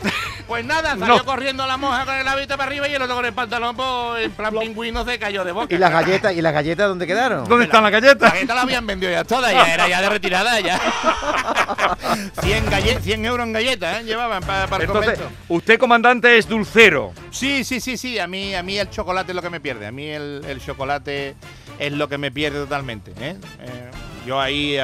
Pues 0.48 0.66
nada, 0.66 0.98
salió 0.98 1.18
No. 1.18 1.24
corriendo 1.26 1.66
la 1.68 1.78
monja 1.78 2.04
con 2.06 2.16
el 2.16 2.28
hábito 2.28 2.58
para 2.58 2.70
arriba 2.70 2.88
y 2.88 2.96
el 2.96 3.02
otro 3.04 3.16
con 3.16 3.26
el 3.26 3.34
pantalón, 3.34 3.76
pues, 3.76 4.26
en 4.26 4.32
plan 4.32 4.54
pingüino, 4.60 5.06
se 5.06 5.20
cayó 5.20 5.44
de 5.46 5.52
boca. 5.52 5.74
¿Y 5.74 5.78
las 5.78 5.92
galletas, 5.92 6.34
y 6.34 6.42
las 6.42 6.52
galletas 6.54 6.88
dónde 6.88 7.06
quedaron? 7.06 7.48
¿Dónde 7.48 7.66
están 7.66 7.84
las 7.84 7.92
La 7.92 8.00
galletas? 8.00 8.34
galleta 8.34 8.56
la 8.56 8.62
habían 8.64 8.88
vendido 8.88 9.12
ya 9.12 9.24
todas, 9.24 9.52
ya 9.54 9.72
era 9.74 9.88
ya 9.88 10.02
de 10.02 10.10
retirada 10.10 10.60
ya. 10.60 10.80
100, 12.42 12.70
galle- 12.70 13.00
100 13.02 13.26
euros 13.26 13.46
en 13.46 13.54
galletas, 13.54 14.00
¿eh? 14.00 14.04
Llevaban 14.04 14.42
para, 14.44 14.68
para 14.68 14.84
el 14.84 14.90
Entonces, 14.90 15.20
convento. 15.20 15.43
Usted, 15.50 15.80
comandante, 15.80 16.38
es 16.38 16.48
dulcero. 16.48 17.14
Sí, 17.32 17.64
sí, 17.64 17.80
sí, 17.80 17.98
sí. 17.98 18.20
A 18.20 18.28
mí, 18.28 18.56
a 18.56 18.64
mí 18.64 18.78
el 18.78 18.90
chocolate 18.90 19.32
es 19.32 19.36
lo 19.36 19.42
que 19.42 19.50
me 19.50 19.60
pierde. 19.60 19.88
A 19.88 19.92
mí 19.92 20.08
el, 20.08 20.44
el 20.48 20.60
chocolate 20.62 21.36
es 21.80 21.92
lo 21.94 22.08
que 22.08 22.18
me 22.18 22.32
pierde 22.32 22.60
totalmente. 22.60 23.12
¿eh? 23.20 23.36
Eh, 23.62 23.92
yo 24.26 24.40
ahí, 24.40 24.78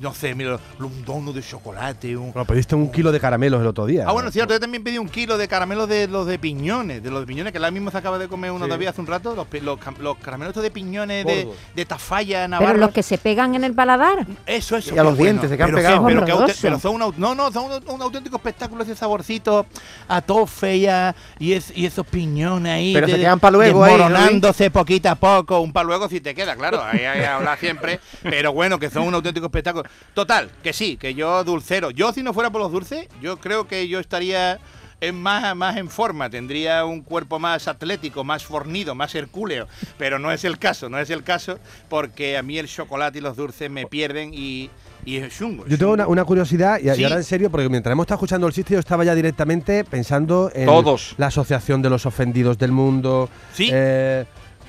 no 0.00 0.14
sé, 0.14 0.34
mira, 0.34 0.58
un 0.78 1.04
dono 1.04 1.32
de 1.32 1.42
chocolate, 1.42 2.16
un, 2.16 2.32
Bueno, 2.32 2.44
pediste 2.46 2.74
un 2.74 2.90
kilo 2.92 3.10
de 3.10 3.18
caramelos 3.18 3.60
el 3.60 3.66
otro 3.66 3.84
día. 3.86 4.04
Ah, 4.06 4.12
bueno, 4.12 4.30
cierto, 4.30 4.54
yo 4.54 4.60
también 4.60 4.84
pedí 4.84 4.96
un 4.98 5.08
kilo 5.08 5.36
de 5.36 5.48
caramelos 5.48 5.88
de 5.88 6.06
los 6.06 6.26
de 6.26 6.38
piñones, 6.38 7.02
de 7.02 7.10
los 7.10 7.20
de 7.20 7.26
piñones, 7.26 7.52
que 7.52 7.58
la 7.58 7.70
misma 7.70 7.90
se 7.90 7.98
acaba 7.98 8.18
de 8.18 8.28
comer 8.28 8.50
uno 8.52 8.64
Sí. 8.64 8.68
todavía 8.68 8.90
hace 8.90 9.00
un 9.00 9.06
rato, 9.08 9.34
los, 9.34 9.46
los, 9.62 9.78
los 9.98 10.16
caramelos 10.18 10.50
estos 10.52 10.62
de 10.62 10.70
piñones 10.70 11.24
de, 11.26 11.48
de 11.74 11.84
Tafalla, 11.84 12.38
Pero 12.46 12.48
Navarra. 12.48 12.78
los 12.78 12.90
que 12.90 13.02
se 13.02 13.18
pegan 13.18 13.54
en 13.54 13.64
el 13.64 13.74
paladar. 13.74 14.26
Eso, 14.46 14.76
eso. 14.76 14.94
Y 14.94 14.98
a 14.98 15.02
los 15.04 15.16
dientes, 15.18 15.50
se 15.50 15.56
quedan 15.56 15.70
pero, 15.70 15.76
pegados. 15.78 16.04
Pero, 16.06 16.24
que 16.24 16.32
Horroroso. 16.32 16.58
pero 16.62 16.78
son 16.78 17.02
un, 17.02 17.14
no, 17.16 17.34
no, 17.34 17.50
son 17.50 17.64
un, 17.72 17.90
un 17.94 18.02
auténtico 18.02 18.36
espectáculo 18.36 18.82
ese 18.84 18.94
saborcito 18.94 19.66
a 20.08 20.20
tofe 20.22 20.76
y, 20.76 20.86
a- 20.86 21.14
y, 21.38 21.52
es- 21.54 21.72
y 21.76 21.86
esos 21.86 22.06
piñones 22.06 22.72
ahí. 22.72 22.92
Pero 22.94 23.08
se 23.08 23.16
quedan 23.16 23.40
pa' 23.40 23.50
luego 23.50 23.82
ahí, 23.84 23.92
¿no? 23.92 23.98
Desmoronándose 24.04 24.70
poquito 24.70 25.08
a 25.10 25.14
poco, 25.16 25.60
un 25.60 25.72
pa' 25.72 25.82
luego 25.82 26.08
si 26.08 26.20
te 26.20 26.34
queda, 26.34 26.54
claro, 26.56 26.82
ahí 26.84 27.00
hay 27.04 27.20
que 27.20 27.26
hablar 27.26 27.58
siempre. 27.58 28.00
Pero 28.22 28.52
bueno, 28.52 28.78
que 28.78 28.90
son 28.90 29.02
un 29.04 29.14
auténtico 29.14 29.46
espectáculo. 29.46 29.87
Total, 30.14 30.50
que 30.62 30.72
sí, 30.72 30.96
que 30.96 31.14
yo 31.14 31.44
dulcero. 31.44 31.90
Yo 31.90 32.12
si 32.12 32.22
no 32.22 32.32
fuera 32.34 32.50
por 32.50 32.60
los 32.60 32.72
dulces, 32.72 33.06
yo 33.22 33.36
creo 33.38 33.68
que 33.68 33.86
yo 33.88 34.00
estaría 34.00 34.58
en 35.00 35.14
más, 35.14 35.54
más 35.54 35.76
en 35.76 35.88
forma, 35.88 36.28
tendría 36.28 36.84
un 36.84 37.02
cuerpo 37.02 37.38
más 37.38 37.68
atlético, 37.68 38.24
más 38.24 38.44
fornido, 38.44 38.96
más 38.96 39.14
hercúleo, 39.14 39.68
pero 39.96 40.18
no 40.18 40.32
es 40.32 40.42
el 40.42 40.58
caso, 40.58 40.88
no 40.88 40.98
es 40.98 41.08
el 41.10 41.22
caso, 41.22 41.60
porque 41.88 42.36
a 42.36 42.42
mí 42.42 42.58
el 42.58 42.66
chocolate 42.66 43.18
y 43.18 43.20
los 43.20 43.36
dulces 43.36 43.70
me 43.70 43.86
pierden 43.86 44.34
y, 44.34 44.70
y 45.04 45.18
es 45.18 45.38
chungo. 45.38 45.66
es 45.66 45.70
Yo 45.70 45.78
tengo 45.78 45.92
una, 45.92 46.24
curiosidad, 46.24 46.80
y, 46.82 46.90
y 46.90 46.94
Sí. 46.96 47.04
ahora 47.04 47.14
en 47.14 47.22
serio, 47.22 47.48
porque 47.48 47.68
mientras 47.68 47.92
hemos 47.92 48.06
estado 48.06 48.16
escuchando 48.16 48.48
el 48.48 48.52
chiste, 48.52 48.74
yo 48.74 48.80
estaba 48.80 49.04
ya 49.04 49.14
directamente 49.14 49.84
pensando 49.84 50.50
en 50.52 50.66
Todos. 50.66 51.14
la 51.16 51.28
Asociación 51.28 51.80
de 51.80 51.90
los 51.90 52.04
Ofendidos 52.04 52.58
del 52.58 52.72
Mundo. 52.72 53.28
Sí. 53.54 53.70
eh, 53.72 54.24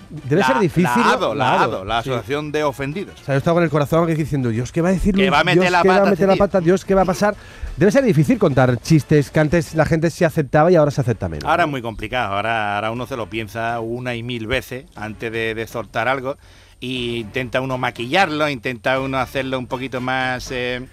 debe 0.10 0.41
La- 0.41 0.48
ser 0.48 0.60
difícil. 0.60 0.84
La 0.84 1.12
ADO, 1.13 1.36
la 1.36 1.62
ADO, 1.63 1.86
la 1.86 2.02
sí. 2.04 2.10
Asociación 2.10 2.52
de 2.52 2.63
Ofendidos. 2.63 3.15
O 3.22 3.24
sea, 3.26 3.36
yo 3.36 3.38
estaba 3.39 3.56
con 3.56 3.63
el 3.63 3.69
corazón 3.69 4.04
aquí 4.06 4.15
diciendo, 4.15 4.50
Dios, 4.50 4.72
¿qué 4.72 4.82
va 4.82 4.89
a 4.89 4.91
decir 4.93 5.13
Que 5.15 5.30
va 5.30 5.39
a 5.41 5.43
meter 5.43 5.62
Dios, 5.62 5.72
la 5.72 5.82
¿qué 5.82 5.88
va 5.89 5.95
pata 5.95 6.08
a 6.08 6.12
meter 6.12 6.28
la 6.28 6.34
tío". 6.34 6.39
pata? 6.39 6.62
Dios, 6.62 6.86
¿qué 6.86 6.95
va 6.95 7.02
a 7.02 7.06
pasar? 7.06 7.36
Debe 7.78 7.91
ser 7.91 8.04
difícil 8.04 8.38
contar 8.38 8.78
chistes 8.82 9.30
que 9.32 9.39
antes 9.39 9.76
la 9.76 9.86
gente 9.86 10.10
se 10.10 10.26
aceptaba 10.26 10.72
y 10.72 10.76
ahora 10.76 10.91
se 10.91 11.02
acepta 11.02 11.30
menos. 11.30 11.45
Ahora 11.45 11.63
es 11.63 11.69
muy 11.69 11.82
complicado, 11.82 12.36
ahora, 12.36 12.76
ahora 12.76 12.91
uno 12.91 13.06
se 13.08 13.15
lo 13.15 13.30
piensa 13.30 13.80
una 13.80 14.15
y 14.15 14.24
mil 14.24 14.48
veces 14.48 14.86
antes 14.95 15.32
de, 15.32 15.56
de 15.56 15.67
soltar 15.67 16.08
algo 16.08 16.38
y 16.82 17.17
intenta 17.19 17.62
uno 17.62 17.78
maquillarlo, 17.78 18.50
intenta 18.50 19.00
uno 19.00 19.17
hacerlo 19.19 19.60
un 19.60 19.67
poquito 19.67 20.02
más... 20.02 20.50
eh, 20.52 20.88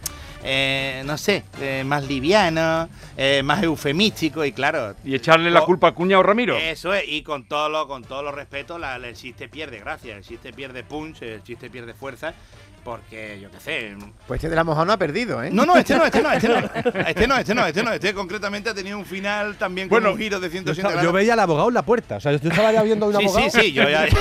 eh, 0.46 1.02
no 1.04 1.18
sé, 1.18 1.42
eh, 1.61 1.82
más 1.85 2.04
liviano, 2.06 2.88
eh, 3.16 3.42
más 3.44 3.62
eufemístico 3.62 4.44
y 4.44 4.52
claro. 4.52 4.94
Y 5.04 5.14
echarle 5.16 5.50
la 5.50 5.61
culpa 5.62 5.88
al 5.88 5.94
cuñado 5.94 6.22
Ramiro. 6.22 6.56
Eso 6.56 6.94
es, 6.94 7.04
y 7.06 7.22
con 7.22 7.44
todo 7.44 7.68
lo, 7.68 7.87
con 7.88 8.04
todo 8.04 8.22
lo 8.22 8.32
respeto, 8.32 8.78
la- 8.78 8.96
el 8.96 9.14
chiste 9.14 9.48
pierde 9.48 9.80
gracia, 9.80 10.16
el 10.16 10.22
chiste 10.22 10.52
pierde 10.52 10.85
punch, 10.85 11.22
el 11.22 11.42
chiste 11.42 11.68
pierde 11.68 11.94
fuerza, 11.94 12.32
porque 12.85 13.40
yo 13.42 13.50
qué 13.50 13.59
sé. 13.61 13.96
Pues 14.28 14.38
este 14.38 14.48
de 14.48 14.54
la 14.56 14.62
mojada 14.62 14.85
no 14.87 14.92
ha 14.92 14.96
perdido, 14.96 15.42
¿eh? 15.42 15.50
No, 15.52 15.66
no, 15.66 15.76
este 15.76 15.96
no, 15.96 16.04
este 16.06 16.22
no, 16.22 16.30
este 16.32 16.48
no. 16.48 16.56
Este 17.06 17.26
no, 17.26 17.37
este 17.37 17.54
no, 17.54 17.66
este 17.66 17.82
no. 17.82 17.92
Este 17.92 18.14
concretamente 18.14 18.70
ha 18.70 18.74
tenido 18.74 18.96
un 18.96 19.04
final 19.04 19.56
también 19.56 19.88
con 19.88 19.96
Bueno, 20.00 20.12
un 20.12 20.18
giro 20.18 20.38
de 20.38 20.46
Yo, 20.46 20.52
180 20.52 20.70
estaba- 20.88 20.94
yo 20.94 20.98
grados. 21.00 21.14
veía 21.14 21.32
al 21.32 21.40
abogado 21.40 21.68
en 21.68 21.74
la 21.74 21.82
puerta. 21.82 22.16
O 22.16 22.20
sea, 22.20 22.30
yo 22.32 22.48
estaba 22.48 22.70
ya 22.72 22.82
viendo 22.85 23.06
a 23.06 23.09
un 23.09 23.16
Sí, 23.16 23.24
abogado. 23.24 23.50
sí, 23.50 23.61
sí, 23.61 23.72
yo 23.72 23.88
ya. 23.88 24.06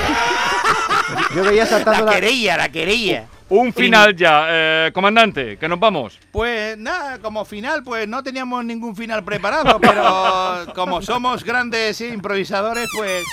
Yo 1.34 1.44
veía 1.44 1.64
saltando 1.66 2.04
La 2.04 2.06
la... 2.06 2.14
querella, 2.16 2.56
la 2.56 2.68
querella. 2.68 3.26
Un 3.48 3.72
final 3.72 4.16
ya, 4.16 4.46
eh, 4.48 4.90
comandante, 4.92 5.56
que 5.56 5.68
nos 5.68 5.78
vamos. 5.78 6.18
Pues 6.32 6.76
nada, 6.76 7.18
como 7.18 7.44
final, 7.44 7.84
pues 7.84 8.08
no 8.08 8.22
teníamos 8.22 8.64
ningún 8.64 8.96
final 8.96 9.24
preparado, 9.24 9.78
pero 9.80 10.66
como 10.74 11.00
somos 11.00 11.44
grandes 11.44 12.00
improvisadores, 12.00 12.88
pues. 12.96 13.24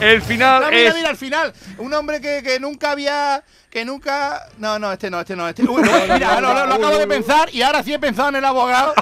El 0.00 0.22
final 0.22 0.64
mira, 0.70 0.88
es. 0.88 0.94
mira, 0.94 1.08
al 1.08 1.16
final, 1.16 1.52
un 1.78 1.92
hombre 1.94 2.20
que, 2.20 2.42
que 2.42 2.60
nunca 2.60 2.92
había. 2.92 3.42
Que 3.76 3.84
nunca. 3.84 4.48
No, 4.56 4.78
no, 4.78 4.90
este 4.90 5.10
no, 5.10 5.20
este 5.20 5.36
no. 5.36 5.46
Este... 5.46 5.62
Uy, 5.68 5.82
no, 5.82 6.14
mira, 6.14 6.40
lo, 6.40 6.54
lo- 6.54 6.66
lo 6.66 6.74
acabo 6.76 6.96
de 6.96 7.06
pensar 7.06 7.50
y 7.52 7.60
ahora 7.60 7.82
sí 7.82 7.92
he 7.92 7.98
pensado 7.98 8.30
en 8.30 8.36
el 8.36 8.44
abogado 8.46 8.94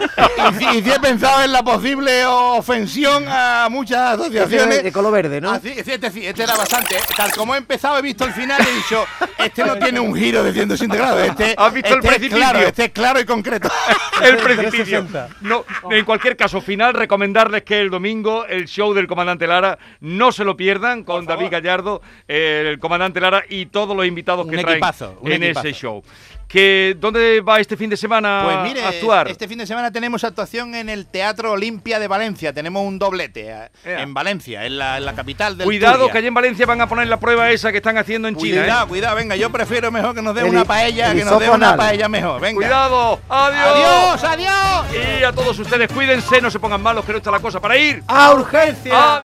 y 0.51 0.55
sí, 0.55 0.67
y 0.75 0.83
sí 0.83 0.91
he 0.91 0.99
pensado 0.99 1.45
en 1.45 1.53
la 1.53 1.63
posible 1.63 2.27
ofensión 2.27 3.25
a 3.29 3.69
muchas 3.71 4.15
Ese 4.15 4.23
asociaciones. 4.25 4.83
de 4.83 4.91
color 4.91 5.13
verde, 5.13 5.41
¿no? 5.41 5.53
Así, 5.53 5.73
sí, 5.75 5.93
este, 5.93 6.11
sí, 6.11 6.27
este 6.27 6.43
era 6.43 6.57
bastante. 6.57 6.97
¿eh? 6.97 7.01
Tal 7.17 7.31
como 7.37 7.55
he 7.55 7.59
empezado, 7.59 7.99
he 7.99 8.03
visto 8.03 8.25
el 8.25 8.33
final 8.33 8.61
y 8.67 8.69
he 8.69 8.75
dicho: 8.75 9.05
Este 9.39 9.65
no 9.65 9.77
tiene 9.77 10.01
un 10.01 10.13
giro 10.13 10.43
de 10.43 10.53
180 10.53 10.97
grados. 10.97 11.23
Este, 11.23 11.55
¿Has 11.57 11.73
visto 11.73 11.95
el 11.95 12.01
este 12.01 12.09
es 12.09 12.15
precipicio? 12.17 12.37
Claro, 12.37 12.59
este 12.59 12.85
es 12.87 12.91
claro 12.91 13.21
y 13.21 13.25
concreto. 13.25 13.69
El 14.25 14.37
precipicio. 14.39 15.05
360. 15.07 15.29
No, 15.43 15.65
en 15.91 16.05
cualquier 16.05 16.37
caso, 16.37 16.61
final, 16.61 16.95
recomendarles 16.95 17.63
que 17.63 17.81
el 17.81 17.91
domingo 17.91 18.45
el 18.47 18.67
show 18.67 18.93
del 18.95 19.07
comandante 19.07 19.47
Lara 19.47 19.79
no 20.01 20.33
se 20.33 20.45
lo 20.45 20.57
pierdan 20.57 21.05
con 21.05 21.27
David 21.27 21.49
Gallardo, 21.51 22.01
el 22.27 22.79
comandante 22.81 23.21
Lara 23.21 23.45
y 23.49 23.67
todos 23.67 23.97
los 23.97 24.07
invitados 24.07 24.47
que 24.49 24.64
traen 24.65 24.79
equipazo, 24.79 25.19
un 25.21 25.33
en 25.33 25.43
equipazo. 25.43 25.69
ese 25.69 25.79
show. 25.79 26.03
Que, 26.47 26.95
¿Dónde 27.01 27.41
va 27.41 27.59
este 27.59 27.77
fin 27.77 27.91
de 27.91 27.97
semana 27.97 28.43
Pues 28.45 28.59
mire, 28.75 28.85
a 28.85 28.91
actuar? 28.91 29.27
este 29.29 29.49
fin 29.49 29.59
de 29.59 29.67
semana 29.67 29.91
tenemos 29.91 30.23
actuación 30.23 30.75
en 30.77 30.89
el 30.89 31.07
Teatro 31.07 31.53
Olimpia 31.53 31.99
de 31.99 32.07
Valencia. 32.07 32.53
Tenemos 32.53 32.87
un 32.87 32.99
doblete 32.99 33.51
eh, 33.51 33.69
en 33.85 34.15
Valencia, 34.15 34.65
en 34.65 34.79
la, 34.79 34.99
en 34.99 35.05
la 35.05 35.15
capital 35.15 35.57
del 35.59 35.65
Cuidado 35.65 35.97
Turia. 36.01 36.13
que 36.13 36.19
allí 36.19 36.27
en 36.29 36.35
Valencia 36.35 36.65
van 36.67 36.81
a 36.81 36.87
poner 36.89 37.09
la 37.09 37.19
prueba 37.19 37.51
esa 37.51 37.73
que 37.73 37.79
están 37.79 37.99
haciendo 37.99 38.29
en 38.29 38.37
China. 38.37 38.61
Cuidado, 38.61 38.85
¿eh? 38.85 38.89
cuidado, 38.89 39.17
venga, 39.17 39.35
yo 39.37 39.51
prefiero 39.51 39.91
mejor 39.91 40.15
que 40.15 40.23
nos 40.23 40.35
den 40.35 40.45
una 40.47 40.65
paella, 40.65 41.11
el 41.11 41.19
que 41.19 41.25
nos 41.25 41.41
den 41.41 41.51
una 41.51 41.77
paella 41.77 42.09
mejor. 42.09 42.41
Venga. 42.41 42.57
Cuidado, 42.57 43.21
adiós. 43.29 44.23
Adiós, 44.23 44.25
adiós. 44.25 44.87
Y 45.21 45.25
a 45.25 45.33
todos 45.33 45.59
ustedes, 45.59 45.91
cuídense, 45.91 46.41
no 46.41 46.51
se 46.53 46.61
pongan 46.61 46.81
malos, 46.83 47.05
que 47.05 47.13
no 47.13 47.19
está 47.19 47.33
la 47.33 47.41
cosa 47.41 47.61
para 47.61 47.77
ir. 47.77 48.05
¡A 48.07 48.33
urgencia! 48.33 48.93
¡A- 49.17 49.23